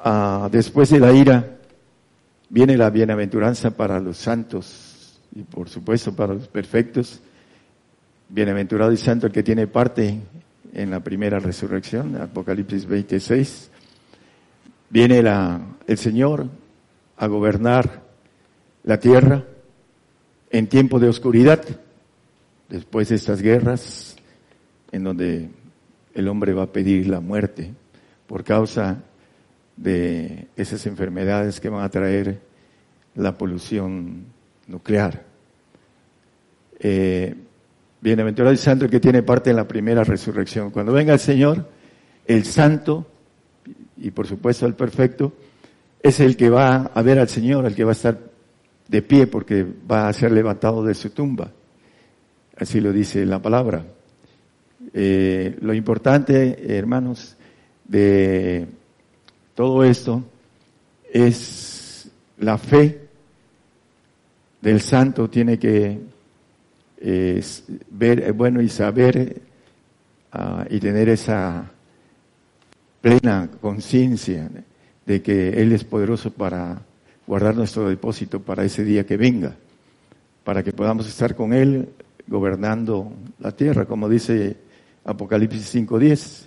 ah, 0.03 0.49
después 0.51 0.91
de 0.91 1.01
la 1.01 1.13
ira 1.13 1.59
viene 2.49 2.77
la 2.77 2.91
bienaventuranza 2.91 3.71
para 3.71 4.01
los 4.01 4.17
santos 4.17 5.21
y 5.35 5.43
por 5.43 5.69
supuesto 5.69 6.15
para 6.15 6.35
los 6.35 6.49
perfectos. 6.49 7.21
Bienaventurado 8.29 8.93
y 8.93 8.97
santo 8.97 9.27
el 9.27 9.33
que 9.33 9.43
tiene 9.43 9.67
parte 9.67 10.19
en 10.73 10.91
la 10.91 11.01
primera 11.01 11.39
resurrección, 11.39 12.17
Apocalipsis 12.17 12.87
26 12.87 13.71
viene 14.91 15.23
la, 15.23 15.61
el 15.89 15.99
Señor 15.99 16.47
a 17.17 17.27
gobernar 17.27 18.03
la 18.85 19.01
tierra 19.01 19.43
en 20.51 20.69
tiempo 20.69 21.01
de 21.01 21.09
oscuridad, 21.09 21.65
después 22.69 23.09
de 23.09 23.17
estas 23.17 23.41
guerras, 23.43 24.17
en 24.93 25.03
donde 25.03 25.49
el 26.15 26.29
hombre 26.29 26.53
va 26.53 26.65
a 26.65 26.73
pedir 26.73 27.09
la 27.09 27.21
muerte 27.21 27.73
por 28.27 28.45
causa 28.45 29.03
de 29.77 30.49
esas 30.57 30.87
enfermedades 30.87 31.59
que 31.59 31.71
van 31.71 31.83
a 31.83 31.89
traer 31.89 32.39
la 33.15 33.37
polución 33.37 34.27
nuclear. 34.67 35.25
Eh, 36.81 37.35
bienaventurado 38.01 38.53
el 38.53 38.59
santo 38.59 38.89
que 38.89 39.01
tiene 39.01 39.23
parte 39.23 39.51
en 39.51 39.57
la 39.57 39.67
primera 39.67 40.05
resurrección. 40.05 40.71
Cuando 40.71 40.93
venga 40.93 41.15
el 41.15 41.19
Señor, 41.19 41.67
el 42.27 42.45
santo 42.45 43.07
y 43.97 44.11
por 44.11 44.27
supuesto 44.27 44.67
el 44.67 44.75
perfecto, 44.75 45.33
es 46.03 46.21
el 46.21 46.37
que 46.37 46.51
va 46.51 46.91
a 46.95 47.03
ver 47.03 47.19
al 47.19 47.29
Señor, 47.29 47.67
el 47.67 47.75
que 47.75 47.85
va 47.85 47.91
a 47.91 47.93
estar 47.93 48.19
de 48.87 49.03
pie 49.03 49.27
porque 49.27 49.67
va 49.91 50.09
a 50.09 50.13
ser 50.13 50.33
levantado 50.33 50.83
de 50.85 50.95
su 50.95 51.11
tumba. 51.11 51.51
Así 52.57 52.81
lo 52.81 52.93
dice 52.93 53.25
la 53.27 53.41
palabra. 53.41 53.85
Eh, 54.93 55.57
lo 55.61 55.75
importante, 55.75 56.77
hermanos, 56.77 57.37
de 57.85 58.67
todo 59.55 59.85
esto 59.85 60.25
es 61.13 62.11
la 62.39 62.59
fe 62.59 63.09
del 64.61 64.81
santo 64.81 65.29
tiene 65.29 65.59
que 65.59 65.99
ver, 67.91 68.33
bueno, 68.33 68.61
y 68.61 68.69
saber 68.69 69.41
ah, 70.33 70.67
y 70.69 70.81
tener 70.81 71.09
esa 71.09 71.71
plena 73.01 73.49
conciencia 73.61 74.51
de 75.09 75.23
que 75.23 75.63
Él 75.63 75.73
es 75.73 75.85
poderoso 75.85 76.31
para 76.31 76.83
guardar 77.27 77.57
nuestro 77.57 77.89
depósito 77.89 78.43
para 78.43 78.63
ese 78.65 78.85
día 78.85 79.07
que 79.07 79.17
venga, 79.17 79.57
para 80.45 80.63
que 80.63 80.75
podamos 80.75 81.09
estar 81.09 81.35
con 81.35 81.55
Él 81.55 81.89
gobernando 82.27 83.11
la 83.39 83.53
tierra, 83.53 83.87
como 83.87 84.07
dice 84.07 84.59
Apocalipsis 85.07 85.75
5.10, 85.75 86.45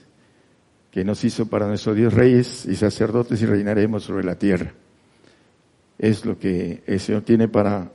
que 0.91 1.03
nos 1.03 1.23
hizo 1.23 1.47
para 1.47 1.65
nuestro 1.65 1.95
Dios 1.95 2.13
reyes 2.13 2.67
y 2.67 2.75
sacerdotes 2.75 3.41
y 3.41 3.47
reinaremos 3.47 4.03
sobre 4.03 4.23
la 4.23 4.35
tierra. 4.35 4.71
Es 5.97 6.23
lo 6.23 6.37
que 6.37 6.83
el 6.85 6.99
Señor 6.99 7.23
tiene 7.23 7.47
para 7.47 7.89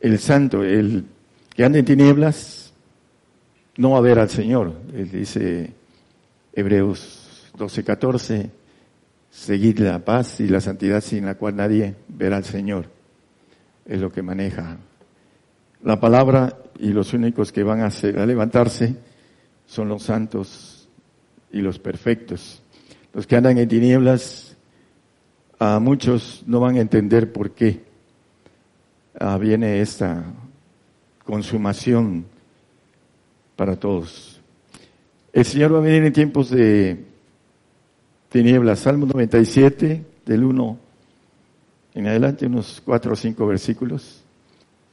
el 0.00 0.20
santo, 0.20 0.62
el 0.62 1.04
que 1.52 1.64
anda 1.64 1.80
en 1.80 1.84
tinieblas, 1.84 2.72
no 3.76 3.90
va 3.90 3.98
a 3.98 4.02
ver 4.02 4.20
al 4.20 4.30
Señor. 4.30 4.72
Él 4.94 5.10
dice 5.10 5.72
Hebreos 6.52 7.50
12:14, 7.58 8.50
seguid 9.30 9.78
la 9.78 10.04
paz 10.04 10.40
y 10.40 10.48
la 10.48 10.60
santidad 10.60 11.00
sin 11.00 11.26
la 11.26 11.36
cual 11.36 11.56
nadie 11.56 11.94
verá 12.08 12.38
al 12.38 12.44
Señor. 12.44 12.86
Es 13.86 14.00
lo 14.00 14.10
que 14.10 14.22
maneja 14.22 14.78
la 15.82 16.00
palabra 16.00 16.58
y 16.78 16.88
los 16.88 17.12
únicos 17.12 17.52
que 17.52 17.62
van 17.62 17.80
a, 17.80 17.90
levantarse 18.26 18.96
son 19.66 19.88
los 19.88 20.02
santos 20.02 20.88
y 21.52 21.60
los 21.60 21.78
perfectos. 21.78 22.62
Los 23.12 23.26
que 23.26 23.36
andan 23.36 23.58
en 23.58 23.68
tinieblas, 23.68 24.56
a 25.58 25.78
muchos 25.80 26.44
no 26.46 26.60
van 26.60 26.76
a 26.76 26.80
entender 26.80 27.32
por 27.32 27.52
qué 27.52 27.82
ah, 29.18 29.38
viene 29.38 29.80
esta 29.80 30.24
consumación 31.24 32.26
para 33.56 33.76
todos. 33.76 34.40
El 35.32 35.44
Señor 35.44 35.74
va 35.74 35.78
a 35.78 35.82
venir 35.82 36.04
en 36.04 36.12
tiempos 36.12 36.50
de 36.50 37.07
tinieblas. 38.28 38.80
Salmo 38.80 39.06
97, 39.06 40.04
del 40.24 40.44
1 40.44 40.78
en 41.94 42.06
adelante, 42.06 42.46
unos 42.46 42.80
cuatro 42.84 43.12
o 43.12 43.16
cinco 43.16 43.46
versículos. 43.46 44.22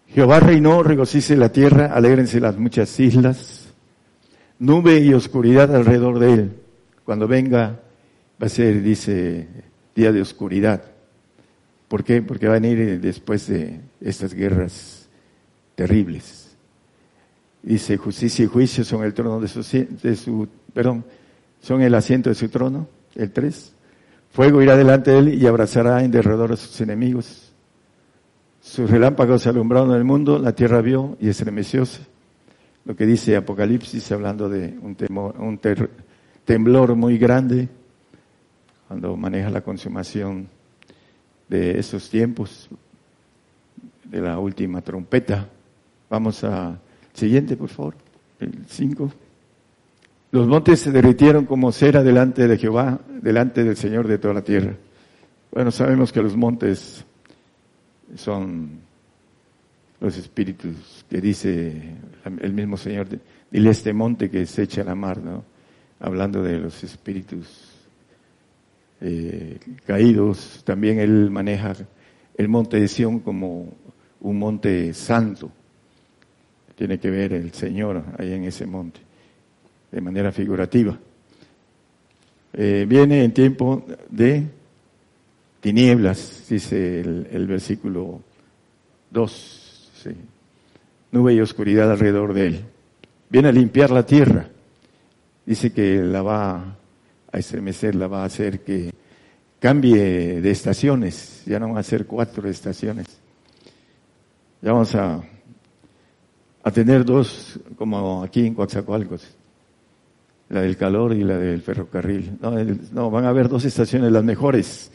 Jehová 0.08 0.40
reinó, 0.40 0.82
regocice 0.82 1.36
la 1.36 1.52
tierra, 1.52 1.94
alégrense 1.94 2.40
las 2.40 2.58
muchas 2.58 3.00
islas. 3.00 3.68
Nube 4.58 5.00
y 5.00 5.14
oscuridad 5.14 5.76
alrededor 5.76 6.20
de 6.20 6.34
él. 6.34 6.52
Cuando 7.04 7.28
venga, 7.28 7.80
va 8.42 8.48
a 8.48 8.50
ser, 8.50 8.82
dice, 8.82 9.48
día 9.96 10.12
de 10.12 10.22
oscuridad. 10.22 10.84
¿Por 11.88 12.04
qué? 12.04 12.22
Porque 12.22 12.48
va 12.48 12.56
a 12.56 12.60
venir 12.60 13.00
después 13.00 13.48
de 13.48 13.82
estas 14.02 14.34
guerras 14.34 15.08
terribles. 15.76 16.58
Dice, 17.62 17.98
justicia 17.98 18.46
y 18.46 18.48
juicio 18.48 18.84
son 18.84 19.04
el 19.04 19.14
trono 19.14 19.40
de 19.40 19.48
su, 19.48 19.62
de 20.02 20.16
su 20.16 20.48
perdón, 20.74 21.04
son 21.62 21.82
el 21.82 21.94
asiento 21.94 22.30
de 22.30 22.36
su 22.36 22.50
trono 22.50 22.88
el 23.16 23.32
3. 23.32 23.74
Fuego 24.32 24.62
irá 24.62 24.76
delante 24.76 25.12
de 25.12 25.20
él 25.20 25.34
y 25.42 25.48
abrazará 25.48 26.04
en 26.04 26.12
derredor 26.12 26.52
a 26.52 26.58
sus 26.58 26.80
enemigos. 26.82 27.54
Sus 28.62 28.90
relámpagos 28.90 29.48
alumbraron 29.48 29.92
el 29.92 30.04
mundo, 30.04 30.40
la 30.40 30.54
tierra 30.54 30.82
vio 30.82 31.18
y 31.20 31.30
estremecióse. 31.30 32.02
Lo 32.84 32.96
que 32.96 33.06
dice 33.06 33.36
Apocalipsis 33.36 34.12
hablando 34.12 34.50
de 34.50 34.78
un, 34.82 34.96
temor, 34.96 35.36
un 35.40 35.60
temblor 36.44 36.96
muy 36.96 37.18
grande 37.18 37.70
cuando 38.88 39.16
maneja 39.16 39.50
la 39.50 39.62
consumación 39.62 40.48
de 41.48 41.80
esos 41.80 42.10
tiempos, 42.10 42.70
de 44.04 44.22
la 44.22 44.38
última 44.40 44.82
trompeta. 44.82 45.48
Vamos 46.10 46.44
a 46.44 46.80
siguiente, 47.14 47.56
por 47.56 47.70
favor, 47.70 47.96
el 48.40 48.66
5. 48.68 49.12
Los 50.36 50.48
montes 50.48 50.82
se 50.82 50.92
derritieron 50.92 51.46
como 51.46 51.72
cera 51.72 52.04
delante 52.04 52.46
de 52.46 52.58
Jehová, 52.58 53.00
delante 53.22 53.64
del 53.64 53.78
Señor 53.78 54.06
de 54.06 54.18
toda 54.18 54.34
la 54.34 54.42
tierra. 54.42 54.76
Bueno, 55.50 55.72
sabemos 55.72 56.12
que 56.12 56.22
los 56.22 56.36
montes 56.36 57.06
son 58.18 58.82
los 60.02 60.18
espíritus 60.18 61.06
que 61.10 61.22
dice 61.22 61.96
el 62.42 62.52
mismo 62.52 62.76
Señor, 62.76 63.08
dile 63.50 63.70
este 63.70 63.94
monte 63.94 64.30
que 64.30 64.46
se 64.46 64.64
echa 64.64 64.82
a 64.82 64.84
la 64.84 64.94
mar, 64.94 65.20
¿no? 65.24 65.46
hablando 66.02 66.44
de 66.44 66.60
los 66.60 66.84
espíritus 66.84 67.72
eh, 69.00 69.58
caídos. 69.86 70.64
También 70.66 71.00
él 71.00 71.32
maneja 71.32 71.78
el 72.38 72.50
monte 72.50 72.78
de 72.78 72.90
Sión 72.90 73.20
como 73.22 73.74
un 74.20 74.38
monte 74.38 74.94
santo. 74.94 75.50
Tiene 76.76 77.00
que 77.00 77.10
ver 77.10 77.32
el 77.32 77.54
Señor 77.54 78.04
ahí 78.18 78.34
en 78.34 78.44
ese 78.44 78.66
monte, 78.66 79.00
de 79.96 80.02
manera 80.02 80.34
figurativa. 80.34 81.00
Eh, 82.52 82.86
viene 82.86 83.24
en 83.24 83.34
tiempo 83.34 83.86
de 84.10 84.44
tinieblas, 85.62 86.44
dice 86.50 87.00
el, 87.00 87.48
versículo 87.48 88.20
2. 89.12 90.02
Nube 91.14 91.34
y 91.34 91.40
oscuridad 91.40 91.90
alrededor 91.90 92.34
de 92.34 92.48
él. 92.48 92.66
Viene 93.30 93.48
a 93.48 93.52
limpiar 93.54 93.90
la 93.90 94.06
tierra. 94.06 94.50
Dice 95.46 95.72
que 95.72 95.96
la 96.04 96.22
va 96.22 96.76
a 97.32 97.38
estremecer, 97.38 97.96
la 97.96 98.08
va 98.08 98.24
a 98.24 98.26
hacer 98.26 98.66
que 98.66 98.92
cambie 99.62 100.42
de 100.42 100.52
estaciones. 100.52 101.44
Ya 101.46 101.58
no 101.58 101.70
van 101.70 101.78
a 101.78 101.84
ser 101.84 102.06
cuatro 102.06 102.50
estaciones. 102.50 103.06
Ya 104.62 104.74
vamos 104.74 104.94
a, 104.94 105.24
a 106.64 106.72
tener 106.72 107.06
dos, 107.06 107.58
como 107.78 108.24
aquí 108.24 108.46
en 108.46 108.56
Coatzacoalcos. 108.56 109.38
La 110.50 110.62
del 110.62 110.78
calor 110.78 111.14
y 111.14 111.24
la 111.24 111.38
del 111.38 111.62
ferrocarril. 111.62 112.38
No, 112.92 113.10
van 113.10 113.26
a 113.26 113.30
haber 113.30 113.50
dos 113.50 113.66
estaciones, 113.66 114.12
las 114.12 114.24
mejores 114.24 114.92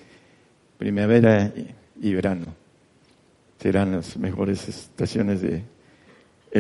primavera 0.79 1.53
y 2.01 2.15
verano. 2.15 2.47
Serán 3.59 3.93
las 3.93 4.17
mejores 4.17 4.69
estaciones 4.69 5.43
de 5.43 5.65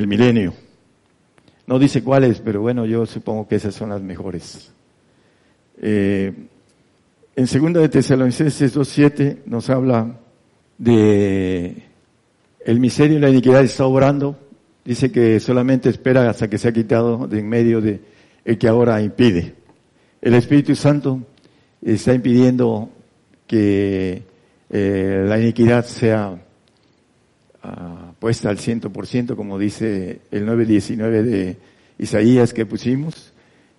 milenio. 0.07 0.53
No 1.67 1.79
dice 1.79 2.03
cuáles, 2.03 2.41
pero 2.41 2.61
bueno, 2.61 2.85
yo 2.85 3.07
supongo 3.07 3.47
que 3.47 3.57
esas 3.57 3.75
son 3.75 3.91
las 3.91 4.03
mejores. 4.03 4.73
Eh, 5.81 6.33
en 7.37 7.47
segunda 7.47 7.81
de 7.81 7.89
Tesalonicenses 7.89 8.77
2.7 8.77 9.39
nos 9.47 9.71
habla 9.71 10.19
de 10.77 11.85
el 12.65 12.81
miserio 12.81 13.19
y 13.19 13.21
la 13.21 13.31
iniquidad 13.31 13.63
está 13.63 13.87
obrando. 13.87 14.37
Dice 14.85 15.11
que 15.13 15.41
solamente 15.41 15.89
espera 15.89 16.29
hasta 16.29 16.51
que 16.51 16.59
se 16.59 16.69
ha 16.69 16.73
quitado 16.73 17.27
de 17.27 17.39
en 17.39 17.49
medio 17.49 17.81
de 17.81 18.01
el 18.45 18.59
que 18.59 18.69
ahora 18.69 19.01
impide. 19.03 19.55
El 20.21 20.35
Espíritu 20.35 20.75
Santo 20.75 21.21
está 21.83 22.15
impidiendo 22.15 22.91
que 23.47 24.23
eh, 24.69 25.25
la 25.27 25.39
iniquidad 25.41 25.85
sea 25.85 26.31
uh, 26.31 28.15
puesta 28.19 28.51
al 28.51 28.59
ciento 28.59 28.91
por 28.91 29.07
ciento, 29.07 29.37
como 29.37 29.59
dice 29.59 30.21
el 30.31 30.47
9.19 30.47 31.23
de 31.23 31.57
Isaías 31.99 32.53
que 32.53 32.67
pusimos, 32.67 33.33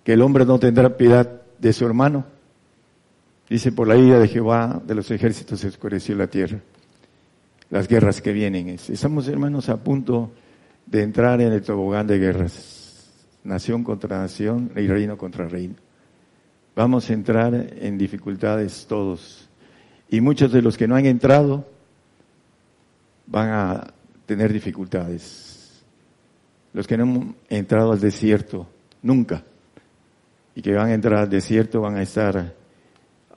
que 0.04 0.12
el 0.12 0.22
hombre 0.22 0.44
no 0.44 0.58
tendrá 0.58 0.96
piedad 0.96 1.42
de 1.58 1.72
su 1.72 1.86
hermano. 1.86 2.26
Dice, 3.48 3.72
por 3.72 3.86
la 3.86 3.96
ira 3.96 4.18
de 4.18 4.28
Jehová 4.28 4.82
de 4.84 4.94
los 4.94 5.10
ejércitos 5.10 5.60
se 5.60 5.68
oscureció 5.68 6.16
la 6.16 6.26
tierra. 6.26 6.58
Las 7.70 7.88
guerras 7.88 8.20
que 8.20 8.32
vienen. 8.32 8.68
Estamos, 8.68 9.28
hermanos, 9.28 9.68
a 9.68 9.76
punto 9.76 10.32
de 10.86 11.02
entrar 11.02 11.40
en 11.40 11.52
el 11.52 11.62
tobogán 11.62 12.06
de 12.06 12.18
guerras. 12.18 12.81
Nación 13.44 13.82
contra 13.84 14.18
nación 14.18 14.70
y 14.76 14.86
reino 14.86 15.16
contra 15.16 15.48
reino. 15.48 15.74
Vamos 16.74 17.10
a 17.10 17.12
entrar 17.12 17.54
en 17.54 17.98
dificultades 17.98 18.86
todos. 18.88 19.48
Y 20.08 20.20
muchos 20.20 20.52
de 20.52 20.62
los 20.62 20.76
que 20.76 20.86
no 20.86 20.96
han 20.96 21.06
entrado 21.06 21.66
van 23.26 23.50
a 23.50 23.94
tener 24.26 24.52
dificultades. 24.52 25.82
Los 26.72 26.86
que 26.86 26.96
no 26.96 27.04
han 27.04 27.34
entrado 27.48 27.92
al 27.92 28.00
desierto 28.00 28.68
nunca 29.02 29.42
y 30.54 30.62
que 30.62 30.74
van 30.74 30.88
a 30.88 30.94
entrar 30.94 31.20
al 31.20 31.30
desierto 31.30 31.80
van 31.80 31.96
a 31.96 32.02
estar 32.02 32.54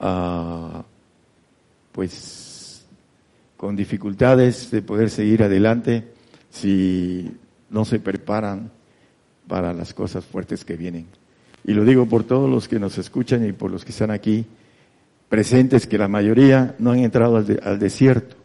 uh, 0.00 0.82
pues 1.92 2.86
con 3.56 3.74
dificultades 3.74 4.70
de 4.70 4.82
poder 4.82 5.10
seguir 5.10 5.42
adelante 5.42 6.12
si 6.50 7.36
no 7.70 7.84
se 7.84 8.00
preparan 8.00 8.70
para 9.46 9.72
las 9.72 9.94
cosas 9.94 10.24
fuertes 10.24 10.64
que 10.64 10.76
vienen. 10.76 11.06
Y 11.64 11.72
lo 11.72 11.84
digo 11.84 12.06
por 12.06 12.24
todos 12.24 12.48
los 12.48 12.68
que 12.68 12.78
nos 12.78 12.98
escuchan 12.98 13.46
y 13.46 13.52
por 13.52 13.70
los 13.70 13.84
que 13.84 13.90
están 13.90 14.10
aquí 14.10 14.46
presentes 15.28 15.86
que 15.86 15.98
la 15.98 16.08
mayoría 16.08 16.74
no 16.78 16.92
han 16.92 17.00
entrado 17.00 17.36
al, 17.36 17.78
desierto. 17.78 18.36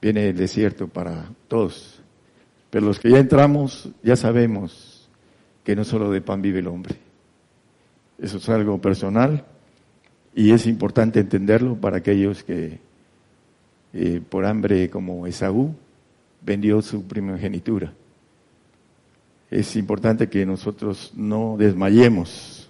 Viene 0.00 0.28
el 0.28 0.36
desierto 0.36 0.88
para 0.88 1.30
todos. 1.48 2.00
Pero 2.70 2.86
los 2.86 3.00
que 3.00 3.10
ya 3.10 3.18
entramos, 3.18 3.88
ya 4.02 4.16
sabemos 4.16 5.08
que 5.64 5.74
no 5.74 5.84
solo 5.84 6.10
de 6.10 6.20
pan 6.20 6.42
vive 6.42 6.60
el 6.60 6.66
hombre. 6.66 6.96
Eso 8.18 8.36
es 8.36 8.48
algo 8.48 8.80
personal 8.80 9.44
y 10.34 10.52
es 10.52 10.66
importante 10.66 11.20
entenderlo 11.20 11.76
para 11.76 11.98
aquellos 11.98 12.44
que 12.44 12.78
eh, 13.92 14.20
por 14.28 14.44
hambre 14.44 14.90
como 14.90 15.26
Esaú 15.26 15.74
vendió 16.42 16.82
su 16.82 17.04
primogenitura. 17.04 17.92
Es 19.50 19.74
importante 19.76 20.28
que 20.28 20.46
nosotros 20.46 21.12
no 21.16 21.56
desmayemos 21.58 22.60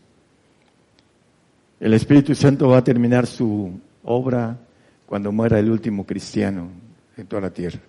el 1.80 1.94
Espíritu 1.94 2.34
Santo 2.34 2.68
va 2.68 2.76
a 2.76 2.84
terminar 2.84 3.26
su 3.26 3.80
obra 4.04 4.58
cuando 5.06 5.32
muera 5.32 5.58
el 5.58 5.70
último 5.70 6.04
cristiano 6.04 6.68
en 7.16 7.26
toda 7.26 7.40
la 7.40 7.50
tierra. 7.50 7.80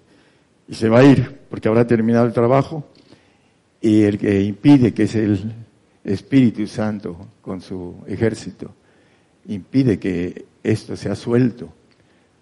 Y 0.66 0.76
se 0.76 0.88
va 0.88 1.00
a 1.00 1.04
ir 1.04 1.40
porque 1.50 1.68
habrá 1.68 1.86
terminado 1.86 2.26
el 2.26 2.32
trabajo 2.32 2.88
y 3.82 4.04
el 4.04 4.18
que 4.18 4.42
impide, 4.42 4.94
que 4.94 5.04
es 5.04 5.16
el 5.16 5.54
Espíritu 6.06 6.66
Santo 6.68 7.18
con 7.42 7.60
su 7.60 7.98
ejército, 8.08 8.74
impide 9.48 10.00
que 10.00 10.46
esto 10.64 10.96
sea 10.96 11.16
suelto. 11.16 11.74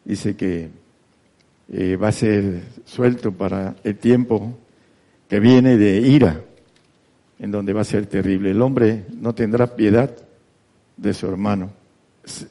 Dice 0.05 0.35
que 0.35 0.69
eh, 1.71 1.95
va 1.95 2.09
a 2.09 2.11
ser 2.11 2.61
suelto 2.85 3.31
para 3.31 3.75
el 3.83 3.97
tiempo 3.97 4.55
que 5.29 5.39
viene 5.39 5.77
de 5.77 5.99
ira, 5.99 6.41
en 7.37 7.51
donde 7.51 7.71
va 7.71 7.81
a 7.81 7.85
ser 7.85 8.07
terrible. 8.07 8.51
El 8.51 8.61
hombre 8.61 9.05
no 9.13 9.33
tendrá 9.33 9.75
piedad 9.75 10.11
de 10.97 11.13
su 11.13 11.27
hermano. 11.27 11.71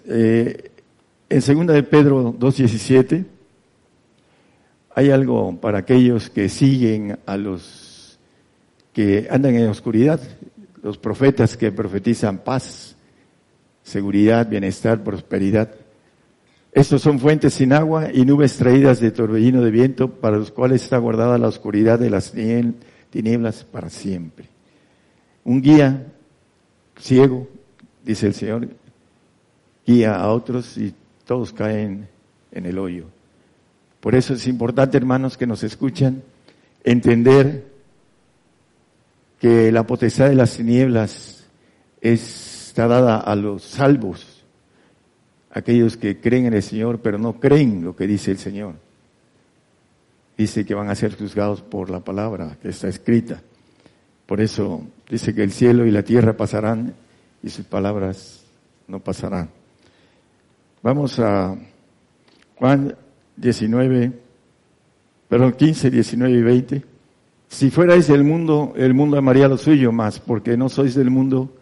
Eh, 0.06 0.70
en 1.28 1.42
segunda 1.42 1.74
de 1.74 1.82
Pedro 1.82 2.32
2.17 2.32 3.24
hay 4.94 5.10
algo 5.10 5.56
para 5.60 5.78
aquellos 5.78 6.30
que 6.30 6.48
siguen 6.48 7.18
a 7.26 7.36
los 7.36 8.18
que 8.92 9.28
andan 9.30 9.54
en 9.56 9.68
oscuridad, 9.68 10.20
los 10.82 10.98
profetas 10.98 11.56
que 11.56 11.70
profetizan 11.70 12.38
paz, 12.38 12.96
seguridad, 13.82 14.48
bienestar, 14.48 15.02
prosperidad. 15.02 15.70
Estos 16.72 17.02
son 17.02 17.18
fuentes 17.18 17.54
sin 17.54 17.72
agua 17.72 18.12
y 18.12 18.24
nubes 18.24 18.56
traídas 18.56 19.00
de 19.00 19.10
torbellino 19.10 19.62
de 19.62 19.70
viento 19.70 20.08
para 20.10 20.36
los 20.36 20.50
cuales 20.50 20.82
está 20.82 20.98
guardada 20.98 21.38
la 21.38 21.48
oscuridad 21.48 21.98
de 21.98 22.10
las 22.10 22.32
tinieblas 23.10 23.64
para 23.64 23.90
siempre. 23.90 24.46
Un 25.44 25.62
guía 25.62 26.06
ciego 26.98 27.48
dice 28.04 28.26
el 28.26 28.34
Señor, 28.34 28.68
guía 29.86 30.16
a 30.16 30.30
otros 30.30 30.76
y 30.78 30.94
todos 31.26 31.52
caen 31.52 32.08
en 32.52 32.66
el 32.66 32.78
hoyo. 32.78 33.06
Por 34.00 34.14
eso 34.14 34.34
es 34.34 34.46
importante, 34.46 34.96
hermanos, 34.96 35.36
que 35.36 35.46
nos 35.46 35.62
escuchan, 35.62 36.22
entender 36.84 37.66
que 39.38 39.70
la 39.72 39.86
potestad 39.86 40.28
de 40.28 40.36
las 40.36 40.56
tinieblas 40.56 41.44
está 42.00 42.86
dada 42.86 43.18
a 43.18 43.34
los 43.36 43.62
salvos, 43.62 44.37
aquellos 45.50 45.96
que 45.96 46.20
creen 46.20 46.46
en 46.46 46.54
el 46.54 46.62
Señor, 46.62 47.00
pero 47.00 47.18
no 47.18 47.40
creen 47.40 47.84
lo 47.84 47.96
que 47.96 48.06
dice 48.06 48.30
el 48.30 48.38
Señor. 48.38 48.74
Dice 50.36 50.64
que 50.64 50.74
van 50.74 50.90
a 50.90 50.94
ser 50.94 51.16
juzgados 51.16 51.62
por 51.62 51.90
la 51.90 52.00
palabra 52.00 52.56
que 52.62 52.68
está 52.68 52.88
escrita. 52.88 53.42
Por 54.26 54.40
eso 54.40 54.82
dice 55.08 55.34
que 55.34 55.42
el 55.42 55.52
cielo 55.52 55.86
y 55.86 55.90
la 55.90 56.02
tierra 56.02 56.36
pasarán, 56.36 56.94
y 57.42 57.50
sus 57.50 57.64
palabras 57.64 58.44
no 58.86 59.00
pasarán. 59.00 59.48
Vamos 60.82 61.18
a 61.18 61.56
Juan 62.56 62.94
19, 63.36 64.12
perdón, 65.28 65.52
15, 65.52 65.90
19 65.90 66.34
y 66.34 66.42
20. 66.42 66.84
Si 67.48 67.70
fuerais 67.70 68.06
del 68.08 68.24
mundo, 68.24 68.74
el 68.76 68.94
mundo 68.94 69.16
amaría 69.16 69.48
lo 69.48 69.56
suyo 69.56 69.92
más, 69.92 70.20
porque 70.20 70.56
no 70.56 70.68
sois 70.68 70.94
del 70.94 71.10
mundo, 71.10 71.56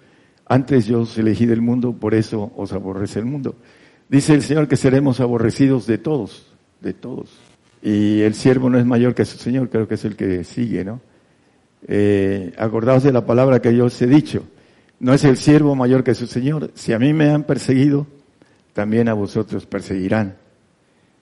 antes 0.47 0.87
yo 0.87 1.01
os 1.01 1.17
elegí 1.19 1.47
del 1.47 1.63
mundo, 1.63 1.93
por 1.93 2.15
eso 2.15 2.53
os 2.57 2.73
aborrece 2.73 3.19
el 3.21 3.25
mundo. 3.25 3.55
Dice 4.09 4.35
el 4.35 4.43
Señor 4.43 4.69
que 4.69 4.77
seremos 4.77 5.21
aborrecidos 5.21 5.87
de 5.87 5.99
todos, 5.99 6.47
de 6.81 6.93
todos. 6.93 7.31
Y 7.83 8.23
el 8.23 8.35
siervo 8.35 8.71
no 8.71 8.79
es 8.79 8.87
mayor 8.87 9.15
que 9.15 9.25
su 9.25 9.37
Señor, 9.39 9.69
creo 9.69 9.89
que 9.89 9.95
es 9.95 10.05
el 10.05 10.17
que 10.17 10.45
sigue, 10.45 10.85
¿no? 10.85 11.01
Eh, 11.89 12.53
acordaos 12.59 13.03
de 13.03 13.13
la 13.13 13.27
palabra 13.27 13.61
que 13.61 13.75
yo 13.77 13.87
os 13.87 14.01
he 14.03 14.07
dicho. 14.07 14.45
No 14.99 15.13
es 15.13 15.25
el 15.25 15.37
siervo 15.37 15.75
mayor 15.75 16.03
que 16.03 16.15
su 16.15 16.27
Señor. 16.27 16.71
Si 16.75 16.93
a 16.93 16.99
mí 16.99 17.13
me 17.13 17.31
han 17.31 17.45
perseguido, 17.45 18.07
también 18.73 19.09
a 19.09 19.15
vosotros 19.15 19.67
perseguirán. 19.67 20.37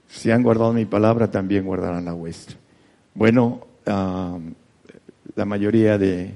Si 0.09 0.31
han 0.31 0.43
guardado 0.43 0.73
mi 0.73 0.85
palabra, 0.85 1.31
también 1.31 1.65
guardarán 1.65 2.05
la 2.05 2.13
vuestra. 2.13 2.57
Bueno, 3.15 3.67
la 3.85 5.45
mayoría 5.45 5.99
de 5.99 6.35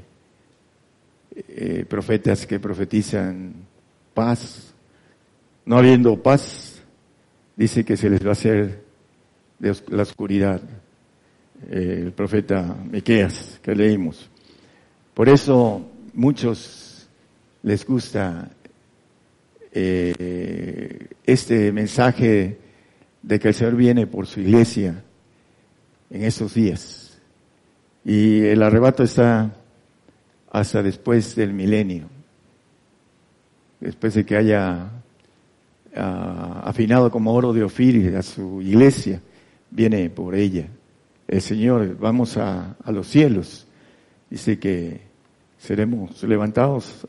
eh, 1.37 1.85
profetas 1.89 2.47
que 2.47 2.59
profetizan 2.59 3.55
paz. 4.15 4.68
No 5.69 5.77
habiendo 5.77 6.17
paz, 6.23 6.81
dice 7.55 7.85
que 7.85 7.99
se 7.99 8.09
les 8.09 8.25
va 8.25 8.31
a 8.31 8.33
hacer 8.33 8.85
de 9.59 9.77
la 9.89 10.03
oscuridad. 10.03 10.63
Eh, 11.69 12.05
el 12.07 12.13
profeta 12.13 12.75
Miqueas 12.91 13.61
que 13.63 13.75
leímos. 13.75 14.31
Por 15.13 15.29
eso 15.29 15.87
muchos 16.15 17.07
les 17.63 17.85
gusta 17.85 18.49
eh, 19.71 21.09
este 21.27 21.71
mensaje 21.71 22.57
de 23.23 23.39
que 23.39 23.49
el 23.49 23.55
Señor 23.55 23.77
viene 23.77 24.07
por 24.07 24.27
su 24.27 24.41
iglesia 24.41 25.05
en 26.09 26.25
estos 26.25 26.55
días. 26.55 27.19
Y 28.07 28.41
el 28.41 28.63
arrebato 28.63 29.03
está 29.03 29.55
hasta 30.51 30.83
después 30.83 31.37
del 31.37 31.53
milenio, 31.53 32.09
después 33.81 34.15
de 34.15 34.25
que 34.25 34.35
haya 34.35 34.98
afinado 35.95 37.11
como 37.11 37.33
oro 37.33 37.53
de 37.53 37.65
Ofir 37.65 38.17
a 38.17 38.23
su 38.23 38.61
iglesia, 38.63 39.21
viene 39.71 40.11
por 40.11 40.35
ella. 40.35 40.69
El 41.27 41.43
Señor, 41.43 41.97
vamos 41.99 42.37
a, 42.37 42.77
los 42.87 43.07
cielos. 43.09 43.67
Dice 44.31 44.59
que 44.59 45.03
seremos 45.59 46.23
levantados. 46.23 47.07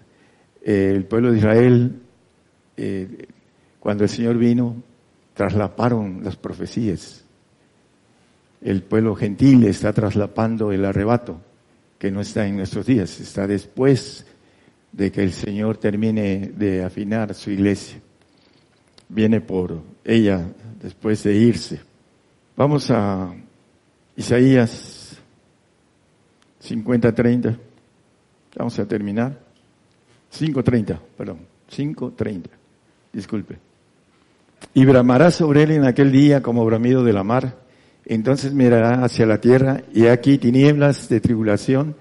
Eh, 0.61 0.93
el 0.95 1.05
pueblo 1.05 1.31
de 1.31 1.37
Israel, 1.37 2.01
eh, 2.75 3.27
cuando 3.79 4.03
el 4.03 4.09
Señor 4.09 4.37
vino, 4.37 4.75
traslaparon 5.33 6.21
las 6.23 6.35
profecías. 6.35 7.23
El 8.61 8.83
pueblo 8.83 9.15
gentil 9.15 9.65
está 9.65 9.93
traslapando 9.93 10.71
el 10.73 10.83
arrebato 10.83 11.39
que 11.97 12.11
no 12.11 12.21
está 12.21 12.45
en 12.45 12.57
nuestros 12.57 12.85
días, 12.85 13.19
está 13.19 13.45
después 13.45 14.25
de 14.91 15.11
que 15.11 15.21
el 15.21 15.33
Señor 15.33 15.77
termine 15.77 16.51
de 16.55 16.83
afinar 16.83 17.33
su 17.33 17.51
iglesia. 17.51 18.01
Viene 19.09 19.41
por 19.41 19.81
ella 20.05 20.45
después 20.81 21.23
de 21.23 21.35
irse. 21.35 21.81
Vamos 22.55 22.89
a 22.91 23.33
Isaías 24.15 25.17
50-30. 26.63 27.57
Vamos 28.55 28.79
a 28.79 28.85
terminar. 28.87 29.39
5.30, 30.31 30.99
perdón. 31.17 31.39
5.30. 31.71 32.45
Disculpe. 33.11 33.57
Y 34.73 34.85
bramará 34.85 35.31
sobre 35.31 35.63
él 35.63 35.71
en 35.71 35.85
aquel 35.85 36.11
día 36.11 36.41
como 36.41 36.63
bramido 36.65 37.03
de 37.03 37.13
la 37.13 37.23
mar 37.23 37.55
entonces 38.09 38.53
mirará 38.53 39.03
hacia 39.03 39.27
la 39.27 39.39
tierra 39.39 39.83
y 39.93 40.07
aquí 40.07 40.39
tinieblas 40.39 41.09
de 41.09 41.21
tribulación, 41.21 41.95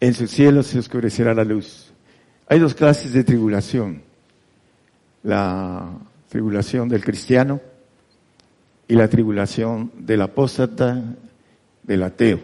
en 0.00 0.12
sus 0.12 0.32
cielos 0.32 0.66
se 0.66 0.80
oscurecerá 0.80 1.32
la 1.32 1.44
luz. 1.44 1.92
Hay 2.48 2.58
dos 2.58 2.74
clases 2.74 3.12
de 3.12 3.22
tribulación. 3.22 4.02
La 5.22 5.90
tribulación 6.28 6.88
del 6.88 7.04
cristiano 7.04 7.60
y 8.86 8.94
la 8.94 9.08
tribulación 9.08 9.92
del 9.98 10.22
apóstata, 10.22 11.02
del 11.82 12.02
ateo, 12.02 12.40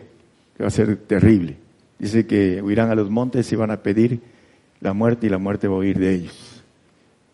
que 0.57 0.62
va 0.62 0.68
a 0.68 0.70
ser 0.70 0.97
terrible. 0.97 1.57
Dice 1.99 2.26
que 2.26 2.61
huirán 2.61 2.91
a 2.91 2.95
los 2.95 3.11
montes 3.11 3.51
y 3.53 3.57
van 3.57 3.70
a 3.70 3.82
pedir 3.82 4.20
la 4.80 4.93
muerte 4.93 5.26
y 5.26 5.30
la 5.30 5.39
muerte 5.39 5.68
va 5.68 5.76
a 5.76 5.78
huir 5.78 5.99
de 5.99 6.14
ellos. 6.14 6.62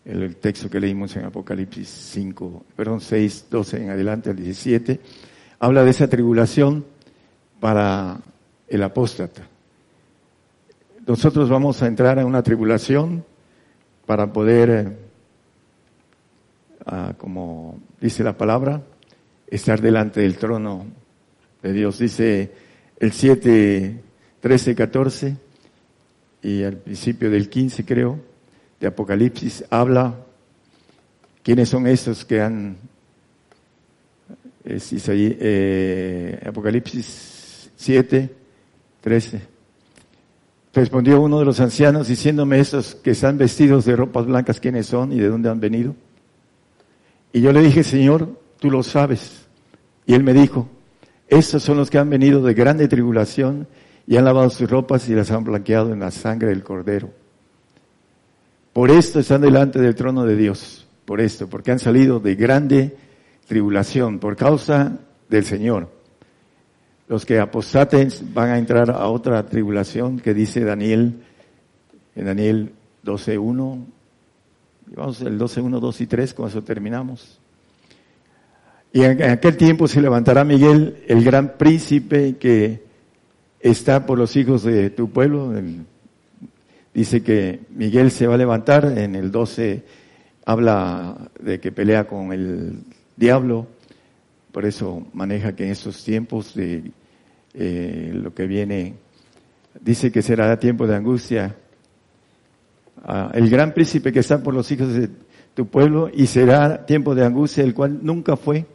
El, 0.05 0.35
texto 0.37 0.69
que 0.69 0.79
leímos 0.79 1.15
en 1.15 1.25
Apocalipsis 1.25 1.87
5, 1.87 2.65
perdón, 2.75 3.01
6, 3.01 3.47
12 3.51 3.83
en 3.83 3.89
adelante 3.91 4.29
al 4.31 4.35
17 4.35 4.99
habla 5.59 5.83
de 5.83 5.91
esa 5.91 6.07
tribulación 6.07 6.83
para 7.59 8.19
el 8.67 8.81
apóstata. 8.81 9.43
Nosotros 11.05 11.49
vamos 11.49 11.83
a 11.83 11.87
entrar 11.87 12.17
en 12.17 12.25
una 12.25 12.41
tribulación 12.41 13.23
para 14.07 14.33
poder, 14.33 14.69
eh, 14.69 14.97
ah, 16.85 17.13
como 17.17 17.79
dice 17.99 18.23
la 18.23 18.37
palabra, 18.37 18.81
estar 19.47 19.81
delante 19.81 20.21
del 20.21 20.37
trono 20.37 20.85
de 21.61 21.73
Dios. 21.73 21.99
Dice 21.99 22.51
el 22.99 23.11
7, 23.11 24.01
13, 24.39 24.75
14 24.75 25.37
y 26.43 26.63
al 26.63 26.77
principio 26.77 27.29
del 27.29 27.49
15 27.49 27.85
creo, 27.85 28.19
de 28.79 28.87
Apocalipsis, 28.87 29.63
habla 29.69 30.15
quiénes 31.43 31.69
son 31.69 31.85
esos 31.87 32.25
que 32.25 32.41
han 32.41 32.77
es 34.63 34.93
eh, 35.09 36.39
Apocalipsis 36.45 37.71
7, 37.75 38.29
13. 39.01 39.41
Respondió 40.73 41.19
uno 41.19 41.39
de 41.39 41.45
los 41.45 41.59
ancianos 41.59 42.07
diciéndome 42.07 42.59
estos 42.59 42.95
que 42.95 43.11
están 43.11 43.37
vestidos 43.37 43.85
de 43.85 43.95
ropas 43.95 44.25
blancas, 44.25 44.59
¿quiénes 44.59 44.85
son 44.85 45.11
y 45.11 45.19
de 45.19 45.27
dónde 45.27 45.49
han 45.49 45.59
venido? 45.59 45.95
Y 47.33 47.41
yo 47.41 47.51
le 47.51 47.61
dije, 47.61 47.83
Señor, 47.83 48.39
tú 48.59 48.69
lo 48.69 48.83
sabes. 48.83 49.45
Y 50.05 50.13
él 50.13 50.23
me 50.23 50.33
dijo, 50.33 50.67
estos 51.27 51.63
son 51.63 51.77
los 51.77 51.89
que 51.89 51.97
han 51.97 52.09
venido 52.09 52.41
de 52.41 52.53
grande 52.53 52.87
tribulación 52.87 53.67
y 54.05 54.17
han 54.17 54.25
lavado 54.25 54.49
sus 54.49 54.69
ropas 54.69 55.07
y 55.07 55.15
las 55.15 55.31
han 55.31 55.43
blanqueado 55.43 55.93
en 55.93 55.99
la 55.99 56.11
sangre 56.11 56.49
del 56.49 56.63
cordero. 56.63 57.09
Por 58.73 58.91
esto 58.91 59.19
están 59.19 59.41
delante 59.41 59.79
del 59.79 59.95
trono 59.95 60.25
de 60.25 60.35
Dios. 60.35 60.87
Por 61.05 61.19
esto, 61.19 61.47
porque 61.47 61.71
han 61.71 61.79
salido 61.79 62.19
de 62.19 62.35
grande 62.35 62.95
tribulación 63.47 64.19
por 64.19 64.35
causa 64.35 64.97
del 65.29 65.45
Señor. 65.45 65.89
Los 67.07 67.25
que 67.25 67.39
apostaten 67.39 68.09
van 68.33 68.49
a 68.49 68.57
entrar 68.57 68.91
a 68.91 69.07
otra 69.07 69.45
tribulación 69.45 70.19
que 70.19 70.33
dice 70.33 70.63
Daniel, 70.63 71.23
en 72.15 72.25
Daniel 72.25 72.71
12.1, 73.03 73.85
vamos 74.95 75.21
el 75.21 75.39
12.1, 75.39 75.79
2 75.79 76.01
y 76.01 76.07
3, 76.07 76.33
con 76.33 76.47
eso 76.47 76.63
terminamos. 76.63 77.39
Y 78.93 79.03
en 79.03 79.23
aquel 79.23 79.55
tiempo 79.55 79.87
se 79.87 80.01
levantará 80.01 80.43
Miguel, 80.43 81.03
el 81.07 81.23
gran 81.23 81.57
príncipe 81.57 82.35
que 82.37 82.83
está 83.59 84.05
por 84.05 84.17
los 84.17 84.35
hijos 84.35 84.63
de 84.63 84.89
tu 84.89 85.09
pueblo. 85.09 85.53
dice 86.93 87.23
que 87.23 87.61
Miguel 87.69 88.11
se 88.11 88.27
va 88.27 88.35
a 88.35 88.37
levantar, 88.37 88.85
en 88.97 89.15
el 89.15 89.31
12 89.31 89.83
habla 90.45 91.29
de 91.39 91.59
que 91.59 91.71
pelea 91.71 92.05
con 92.07 92.33
el 92.33 92.83
diablo, 93.15 93.67
por 94.51 94.65
eso 94.65 95.07
maneja 95.13 95.55
que 95.55 95.65
en 95.65 95.71
estos 95.71 96.03
tiempos 96.03 96.53
de 96.53 96.91
eh, 97.53 98.11
lo 98.13 98.33
que 98.33 98.47
viene, 98.47 98.95
dice 99.79 100.11
que 100.11 100.21
será 100.21 100.59
tiempo 100.59 100.87
de 100.87 100.95
angustia. 100.95 101.55
El 103.33 103.49
gran 103.49 103.73
príncipe 103.73 104.11
que 104.11 104.19
está 104.19 104.41
por 104.41 104.53
los 104.53 104.71
hijos 104.71 104.93
de 104.93 105.09
tu 105.53 105.67
pueblo 105.67 106.09
y 106.13 106.27
será 106.27 106.85
tiempo 106.85 107.15
de 107.15 107.25
angustia, 107.25 107.63
el 107.63 107.73
cual 107.73 107.99
nunca 108.01 108.37
fue 108.37 108.65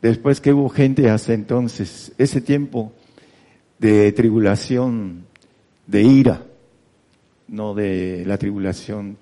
después 0.00 0.40
que 0.40 0.52
hubo 0.52 0.68
gente 0.68 1.10
hasta 1.10 1.34
entonces. 1.34 2.12
Ese 2.18 2.40
tiempo 2.40 2.92
de 3.78 4.12
tribulación, 4.12 5.24
de 5.86 6.02
ira, 6.02 6.42
no 7.48 7.74
de 7.74 8.24
la 8.26 8.38
tribulación 8.38 9.16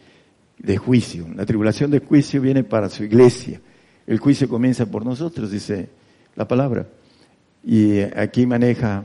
de 0.59 0.77
juicio. 0.77 1.27
La 1.35 1.47
tribulación 1.47 1.91
de 1.91 2.01
juicio 2.01 2.41
viene 2.41 2.65
para 2.65 2.89
su 2.89 3.05
iglesia 3.05 3.61
el 4.07 4.19
juicio 4.19 4.49
comienza 4.49 4.87
por 4.87 5.05
nosotros, 5.05 5.51
dice 5.51 5.89
la 6.37 6.47
palabra. 6.47 6.87
Y 7.65 8.01
aquí 8.01 8.47
maneja 8.47 9.05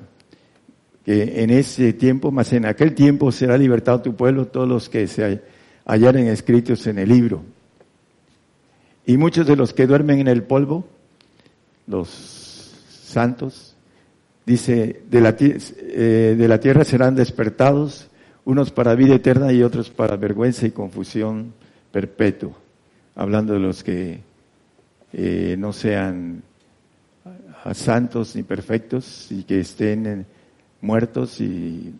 que 1.05 1.43
en 1.43 1.49
ese 1.49 1.93
tiempo, 1.93 2.31
más 2.31 2.53
en 2.53 2.65
aquel 2.65 2.93
tiempo 2.93 3.31
será 3.31 3.57
libertado 3.57 4.01
tu 4.01 4.15
pueblo, 4.15 4.47
todos 4.47 4.67
los 4.67 4.89
que 4.89 5.07
se 5.07 5.41
hallaren 5.85 6.27
escritos 6.27 6.85
en 6.87 6.99
el 6.99 7.09
libro. 7.09 7.41
Y 9.05 9.17
muchos 9.17 9.47
de 9.47 9.55
los 9.55 9.73
que 9.73 9.87
duermen 9.87 10.19
en 10.19 10.27
el 10.27 10.43
polvo, 10.43 10.85
los 11.87 12.09
santos, 12.09 13.75
dice, 14.45 15.01
de 15.09 15.21
la, 15.21 15.35
eh, 15.39 16.35
de 16.37 16.47
la 16.47 16.59
tierra 16.59 16.83
serán 16.83 17.15
despertados, 17.15 18.07
unos 18.45 18.71
para 18.71 18.95
vida 18.95 19.15
eterna 19.15 19.51
y 19.51 19.63
otros 19.63 19.89
para 19.89 20.15
vergüenza 20.15 20.67
y 20.67 20.71
confusión 20.71 21.53
perpetua. 21.91 22.53
Hablando 23.15 23.53
de 23.53 23.59
los 23.59 23.83
que 23.83 24.19
eh, 25.13 25.55
no 25.57 25.73
sean 25.73 26.43
santos 27.73 28.35
ni 28.35 28.43
perfectos 28.43 29.31
y 29.31 29.43
que 29.43 29.59
estén 29.59 30.05
eh, 30.05 30.25
muertos 30.81 31.39
y 31.41 31.93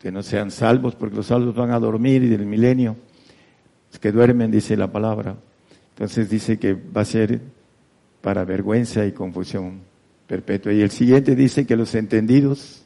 que 0.00 0.12
no 0.12 0.22
sean 0.22 0.50
salvos, 0.50 0.94
porque 0.94 1.16
los 1.16 1.26
salvos 1.26 1.54
van 1.54 1.70
a 1.70 1.78
dormir 1.78 2.22
y 2.22 2.28
del 2.28 2.46
milenio, 2.46 2.96
que 4.00 4.12
duermen, 4.12 4.50
dice 4.50 4.76
la 4.76 4.90
palabra. 4.90 5.36
Entonces 5.90 6.28
dice 6.28 6.58
que 6.58 6.74
va 6.74 7.00
a 7.00 7.04
ser 7.04 7.40
para 8.20 8.44
vergüenza 8.44 9.06
y 9.06 9.12
confusión 9.12 9.80
perpetua. 10.26 10.72
Y 10.72 10.82
el 10.82 10.90
siguiente 10.90 11.34
dice 11.34 11.66
que 11.66 11.76
los 11.76 11.94
entendidos 11.94 12.82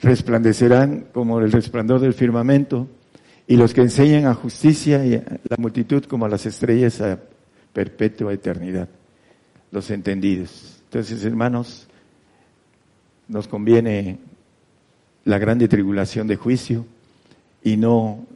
resplandecerán 0.00 1.06
como 1.12 1.40
el 1.40 1.50
resplandor 1.50 2.00
del 2.00 2.14
firmamento 2.14 2.88
y 3.46 3.56
los 3.56 3.74
que 3.74 3.80
enseñan 3.80 4.26
a 4.26 4.34
justicia 4.34 5.04
y 5.04 5.14
a 5.14 5.24
la 5.48 5.56
multitud 5.58 6.04
como 6.04 6.26
a 6.26 6.28
las 6.28 6.46
estrellas 6.46 7.00
a 7.00 7.18
perpetua 7.72 8.32
eternidad. 8.32 8.88
Los 9.72 9.90
entendidos. 9.90 10.80
Entonces, 10.84 11.24
hermanos, 11.24 11.88
nos 13.28 13.48
conviene 13.48 14.18
la 15.24 15.38
grande 15.38 15.68
tribulación 15.68 16.26
de 16.26 16.36
juicio 16.36 16.86
y 17.62 17.76
no 17.76 18.26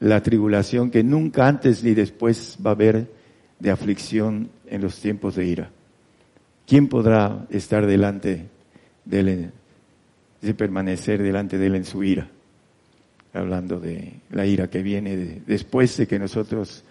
la 0.00 0.22
tribulación 0.22 0.90
que 0.90 1.02
nunca 1.02 1.46
antes 1.46 1.82
ni 1.82 1.94
después 1.94 2.58
va 2.64 2.70
a 2.70 2.74
haber 2.74 3.10
de 3.58 3.70
aflicción 3.70 4.50
en 4.66 4.82
los 4.82 4.98
tiempos 5.00 5.36
de 5.36 5.46
ira. 5.46 5.70
¿Quién 6.66 6.88
podrá 6.88 7.46
estar 7.50 7.86
delante 7.86 8.46
de 9.04 9.20
él, 9.20 9.50
de 10.42 10.54
permanecer 10.54 11.22
delante 11.22 11.58
de 11.58 11.66
él 11.66 11.76
en 11.76 11.84
su 11.84 12.02
ira? 12.02 12.28
Hablando 13.32 13.78
de 13.78 14.14
la 14.30 14.46
ira 14.46 14.68
que 14.68 14.82
viene 14.82 15.42
después 15.46 15.96
de 15.96 16.06
que 16.06 16.18
nosotros 16.18 16.84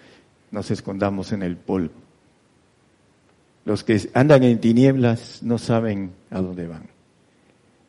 nos 0.52 0.72
escondamos 0.72 1.32
en 1.32 1.44
el 1.44 1.58
polvo. 1.58 1.94
Los 3.66 3.84
que 3.84 4.10
andan 4.14 4.44
en 4.44 4.60
tinieblas 4.60 5.42
no 5.42 5.58
saben 5.58 6.12
a 6.30 6.40
dónde 6.40 6.68
van. 6.68 6.95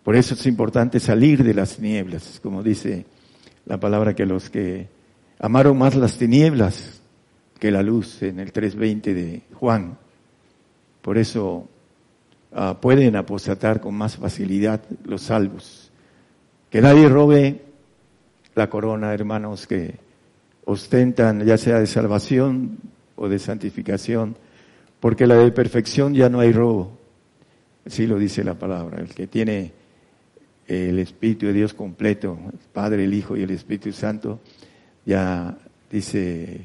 Por 0.06 0.14
eso 0.14 0.34
es 0.34 0.46
importante 0.46 1.00
salir 1.00 1.42
de 1.42 1.52
las 1.52 1.78
tinieblas, 1.78 2.38
como 2.40 2.62
dice 2.62 3.04
la 3.64 3.80
palabra 3.80 4.14
que 4.14 4.24
los 4.24 4.50
que 4.50 4.86
amaron 5.40 5.76
más 5.76 5.96
las 5.96 6.16
tinieblas 6.16 7.00
que 7.58 7.72
la 7.72 7.82
luz 7.82 8.22
en 8.22 8.38
el 8.38 8.52
3.20 8.52 9.00
de 9.02 9.42
Juan. 9.54 9.98
Por 11.02 11.18
eso 11.18 11.68
uh, 12.52 12.74
pueden 12.80 13.16
apostatar 13.16 13.80
con 13.80 13.96
más 13.96 14.16
facilidad 14.16 14.80
los 15.06 15.22
salvos. 15.22 15.90
Que 16.70 16.80
nadie 16.80 17.08
robe 17.08 17.62
la 18.54 18.70
corona, 18.70 19.12
hermanos, 19.12 19.66
que 19.66 19.96
ostentan 20.66 21.44
ya 21.44 21.58
sea 21.58 21.80
de 21.80 21.88
salvación 21.88 22.78
o 23.16 23.28
de 23.28 23.40
santificación, 23.40 24.36
porque 25.00 25.26
la 25.26 25.34
de 25.34 25.50
perfección 25.50 26.14
ya 26.14 26.28
no 26.28 26.38
hay 26.38 26.52
robo. 26.52 26.96
Así 27.84 28.06
lo 28.06 28.20
dice 28.20 28.44
la 28.44 28.54
palabra. 28.54 29.00
El 29.00 29.12
que 29.12 29.26
tiene 29.26 29.85
el 30.66 30.98
Espíritu 30.98 31.46
de 31.46 31.52
Dios 31.52 31.74
completo, 31.74 32.38
el 32.52 32.58
Padre, 32.72 33.04
el 33.04 33.14
Hijo 33.14 33.36
y 33.36 33.42
el 33.42 33.50
Espíritu 33.50 33.92
Santo, 33.92 34.40
ya 35.04 35.56
dice 35.90 36.60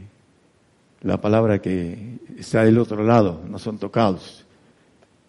la 1.01 1.19
palabra 1.19 1.59
que 1.61 2.19
está 2.37 2.63
del 2.63 2.77
otro 2.77 3.03
lado, 3.03 3.41
no 3.47 3.59
son 3.59 3.77
tocados. 3.77 4.45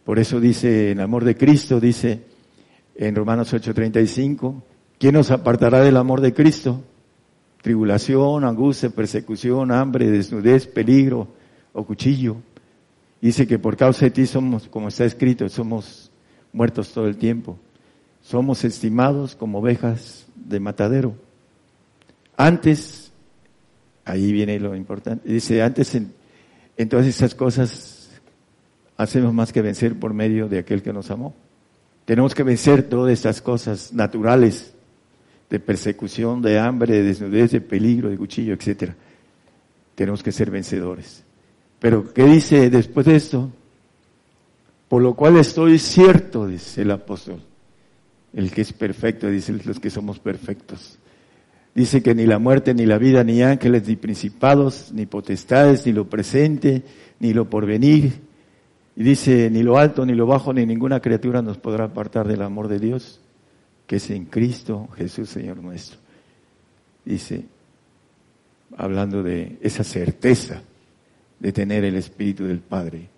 Por 0.05 0.19
eso 0.19 0.41
dice, 0.41 0.91
en 0.91 1.01
amor 1.01 1.25
de 1.25 1.37
Cristo, 1.37 1.81
dice 1.81 2.21
en 2.95 3.15
Romanos 3.15 3.53
8:35, 3.53 4.63
¿quién 4.99 5.15
nos 5.15 5.31
apartará 5.31 5.81
del 5.81 5.97
amor 5.97 6.21
de 6.21 6.35
Cristo? 6.35 6.83
Tribulación, 7.63 8.45
angustia, 8.45 8.91
persecución, 8.91 9.71
hambre, 9.71 10.11
desnudez, 10.11 10.67
peligro 10.67 11.29
o 11.73 11.85
cuchillo. 11.85 12.37
Dice 13.21 13.47
que 13.47 13.59
por 13.59 13.77
causa 13.77 14.07
de 14.07 14.11
ti 14.11 14.27
somos, 14.27 14.67
como 14.67 14.89
está 14.89 15.05
escrito, 15.05 15.49
somos 15.49 16.11
muertos 16.53 16.93
todo 16.93 17.07
el 17.07 17.17
tiempo. 17.17 17.57
Somos 18.23 18.65
estimados 18.65 19.35
como 19.35 19.59
ovejas 19.59 20.27
de 20.35 20.61
matadero. 20.61 21.15
Antes, 22.37 23.13
ahí 24.05 24.33
viene 24.33 24.59
lo 24.59 24.75
importante, 24.75 25.29
dice, 25.29 25.63
antes 25.63 25.95
en, 25.95 26.13
en 26.77 26.89
todas 26.89 27.07
estas 27.07 27.35
cosas 27.35 28.11
hacemos 28.97 29.35
más 29.35 29.53
que 29.53 29.63
vencer 29.63 29.99
por 29.99 30.15
medio 30.15 30.49
de 30.49 30.59
aquel 30.59 30.83
que 30.83 30.93
nos 30.93 31.11
amó. 31.11 31.35
Tenemos 32.05 32.35
que 32.35 32.43
vencer 32.43 32.89
todas 32.89 33.13
estas 33.13 33.41
cosas 33.41 33.93
naturales 33.93 34.75
de 35.51 35.61
persecución, 35.61 36.43
de 36.43 36.59
hambre, 36.59 36.95
de 36.95 37.03
desnudez, 37.03 37.53
de 37.53 37.61
peligro, 37.61 38.09
de 38.09 38.17
cuchillo, 38.17 38.55
etcétera. 38.55 38.97
Tenemos 39.95 40.23
que 40.23 40.33
ser 40.33 40.51
vencedores. 40.51 41.25
Pero, 41.79 42.13
¿qué 42.13 42.25
dice 42.25 42.71
después 42.71 43.07
de 43.07 43.17
esto? 43.17 43.51
Por 44.89 45.03
lo 45.03 45.15
cual 45.15 45.37
estoy 45.37 45.79
cierto, 45.79 46.47
dice 46.47 46.83
el 46.83 46.91
apóstol. 46.91 47.43
El 48.33 48.51
que 48.51 48.63
es 48.63 48.73
perfecto, 48.73 49.29
dice 49.29 49.53
los 49.65 49.79
que 49.79 49.91
somos 49.91 50.19
perfectos. 50.19 50.99
Dice 51.75 52.03
que 52.03 52.15
ni 52.15 52.27
la 52.27 52.39
muerte, 52.39 52.75
ni 52.75 52.85
la 52.85 52.99
vida, 52.99 53.25
ni 53.25 53.43
ángeles, 53.43 53.87
ni 53.89 53.97
principados, 53.97 54.91
ni 54.93 55.07
potestades, 55.07 55.87
ni 55.87 55.93
lo 55.93 56.09
presente, 56.09 56.83
ni 57.19 57.33
lo 57.33 57.49
porvenir. 57.49 58.13
Y 58.95 59.03
dice, 59.03 59.49
ni 59.51 59.63
lo 59.63 59.79
alto, 59.79 60.05
ni 60.05 60.15
lo 60.15 60.27
bajo, 60.27 60.53
ni 60.53 60.67
ninguna 60.67 61.01
criatura 61.01 61.41
nos 61.41 61.57
podrá 61.57 61.85
apartar 61.85 62.29
del 62.29 62.43
amor 62.43 62.69
de 62.69 62.79
Dios, 62.79 63.21
que 63.87 63.97
es 63.97 64.11
en 64.11 64.27
Cristo 64.27 64.89
Jesús, 64.97 65.31
Señor 65.31 65.63
nuestro. 65.63 65.99
Dice, 67.05 67.45
hablando 68.77 69.23
de 69.23 69.59
esa 69.63 69.83
certeza 69.83 70.63
de 71.41 71.53
tener 71.53 71.85
el 71.85 71.97
Espíritu 71.97 72.45
del 72.45 72.61
Padre. 72.61 73.09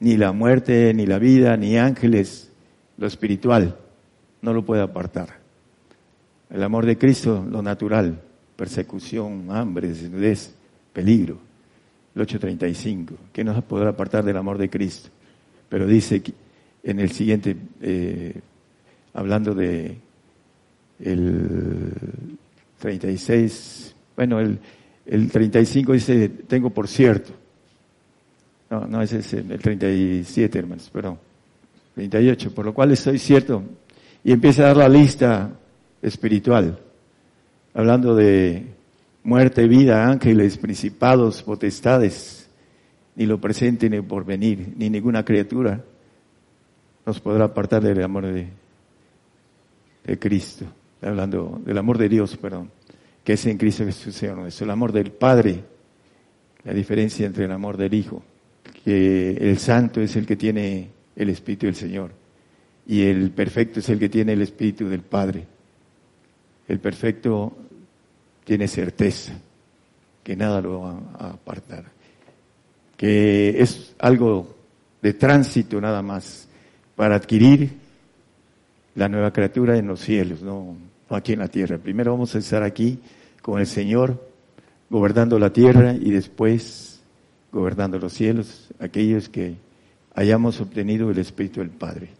Ni 0.00 0.16
la 0.16 0.32
muerte, 0.32 0.92
ni 0.92 1.06
la 1.06 1.18
vida, 1.18 1.56
ni 1.56 1.76
ángeles, 1.78 2.50
lo 2.98 3.06
espiritual, 3.06 3.76
no 4.42 4.52
lo 4.52 4.64
puede 4.64 4.82
apartar. 4.82 5.38
El 6.48 6.62
amor 6.62 6.86
de 6.86 6.98
Cristo, 6.98 7.46
lo 7.48 7.62
natural, 7.62 8.20
persecución, 8.56 9.46
hambre, 9.50 9.88
desnudez, 9.88 10.54
peligro. 10.92 11.38
El 12.14 12.22
835, 12.22 13.14
¿qué 13.32 13.44
nos 13.44 13.62
podrá 13.64 13.90
apartar 13.90 14.24
del 14.24 14.36
amor 14.36 14.58
de 14.58 14.68
Cristo? 14.68 15.10
Pero 15.68 15.86
dice 15.86 16.22
en 16.82 16.98
el 16.98 17.12
siguiente, 17.12 17.56
eh, 17.80 18.34
hablando 19.14 19.54
de 19.54 19.96
el 20.98 21.92
36, 22.78 23.94
bueno, 24.16 24.40
el, 24.40 24.58
el 25.06 25.30
35 25.30 25.92
dice, 25.92 26.28
tengo 26.28 26.70
por 26.70 26.88
cierto. 26.88 27.32
No, 28.70 28.86
no, 28.86 29.02
ese 29.02 29.18
es 29.18 29.32
el 29.32 29.58
37, 29.58 30.58
hermanos, 30.58 30.90
perdón. 30.90 31.18
38, 31.94 32.54
por 32.54 32.64
lo 32.64 32.74
cual 32.74 32.92
estoy 32.92 33.18
cierto. 33.18 33.62
Y 34.24 34.32
empieza 34.32 34.62
a 34.62 34.66
dar 34.66 34.76
la 34.76 34.88
lista 34.88 35.50
espiritual, 36.02 36.78
hablando 37.74 38.14
de 38.14 38.66
muerte, 39.22 39.66
vida, 39.66 40.06
ángeles, 40.06 40.58
principados, 40.58 41.42
potestades, 41.42 42.48
ni 43.16 43.26
lo 43.26 43.40
presente 43.40 43.88
ni 43.90 44.00
por 44.00 44.24
venir, 44.24 44.74
ni 44.76 44.90
ninguna 44.90 45.24
criatura 45.24 45.84
nos 47.04 47.20
podrá 47.20 47.46
apartar 47.46 47.82
del 47.82 48.02
amor 48.02 48.26
de, 48.26 48.48
Cristo, 50.18 50.64
hablando 51.02 51.60
del 51.64 51.78
amor 51.78 51.96
de 51.98 52.08
Dios, 52.08 52.36
perdón 52.36 52.70
que 53.24 53.34
es 53.34 53.46
en 53.46 53.58
Cristo 53.58 53.84
Jesús 53.84 54.22
nuestro. 54.34 54.64
El 54.64 54.70
amor 54.70 54.92
del 54.92 55.12
Padre, 55.12 55.62
la 56.64 56.72
diferencia 56.72 57.26
entre 57.26 57.44
el 57.44 57.52
amor 57.52 57.76
del 57.76 57.94
Hijo, 57.94 58.22
que 58.84 59.32
el 59.32 59.58
santo 59.58 60.00
es 60.00 60.16
el 60.16 60.26
que 60.26 60.36
tiene 60.36 60.88
el 61.14 61.28
Espíritu 61.28 61.66
del 61.66 61.74
Señor 61.74 62.19
y 62.90 63.02
el 63.02 63.30
perfecto 63.30 63.78
es 63.78 63.88
el 63.88 64.00
que 64.00 64.08
tiene 64.08 64.32
el 64.32 64.42
Espíritu 64.42 64.88
del 64.88 65.02
Padre. 65.02 65.46
El 66.66 66.80
perfecto 66.80 67.56
tiene 68.42 68.66
certeza 68.66 69.32
que 70.24 70.34
nada 70.34 70.60
lo 70.60 70.80
va 70.80 71.00
a 71.16 71.30
apartar, 71.30 71.84
que 72.96 73.62
es 73.62 73.94
algo 74.00 74.56
de 75.00 75.14
tránsito 75.14 75.80
nada 75.80 76.02
más 76.02 76.48
para 76.96 77.14
adquirir 77.14 77.70
la 78.96 79.08
nueva 79.08 79.32
criatura 79.32 79.78
en 79.78 79.86
los 79.86 80.00
cielos, 80.00 80.42
no 80.42 80.76
aquí 81.10 81.34
en 81.34 81.38
la 81.38 81.48
tierra. 81.48 81.78
Primero 81.78 82.10
vamos 82.10 82.34
a 82.34 82.38
estar 82.38 82.64
aquí 82.64 82.98
con 83.40 83.60
el 83.60 83.68
Señor, 83.68 84.20
gobernando 84.90 85.38
la 85.38 85.52
tierra 85.52 85.94
y 85.94 86.10
después 86.10 87.00
gobernando 87.52 88.00
los 88.00 88.12
cielos, 88.12 88.74
aquellos 88.80 89.28
que 89.28 89.54
hayamos 90.12 90.60
obtenido 90.60 91.08
el 91.08 91.18
Espíritu 91.18 91.60
del 91.60 91.70
Padre. 91.70 92.19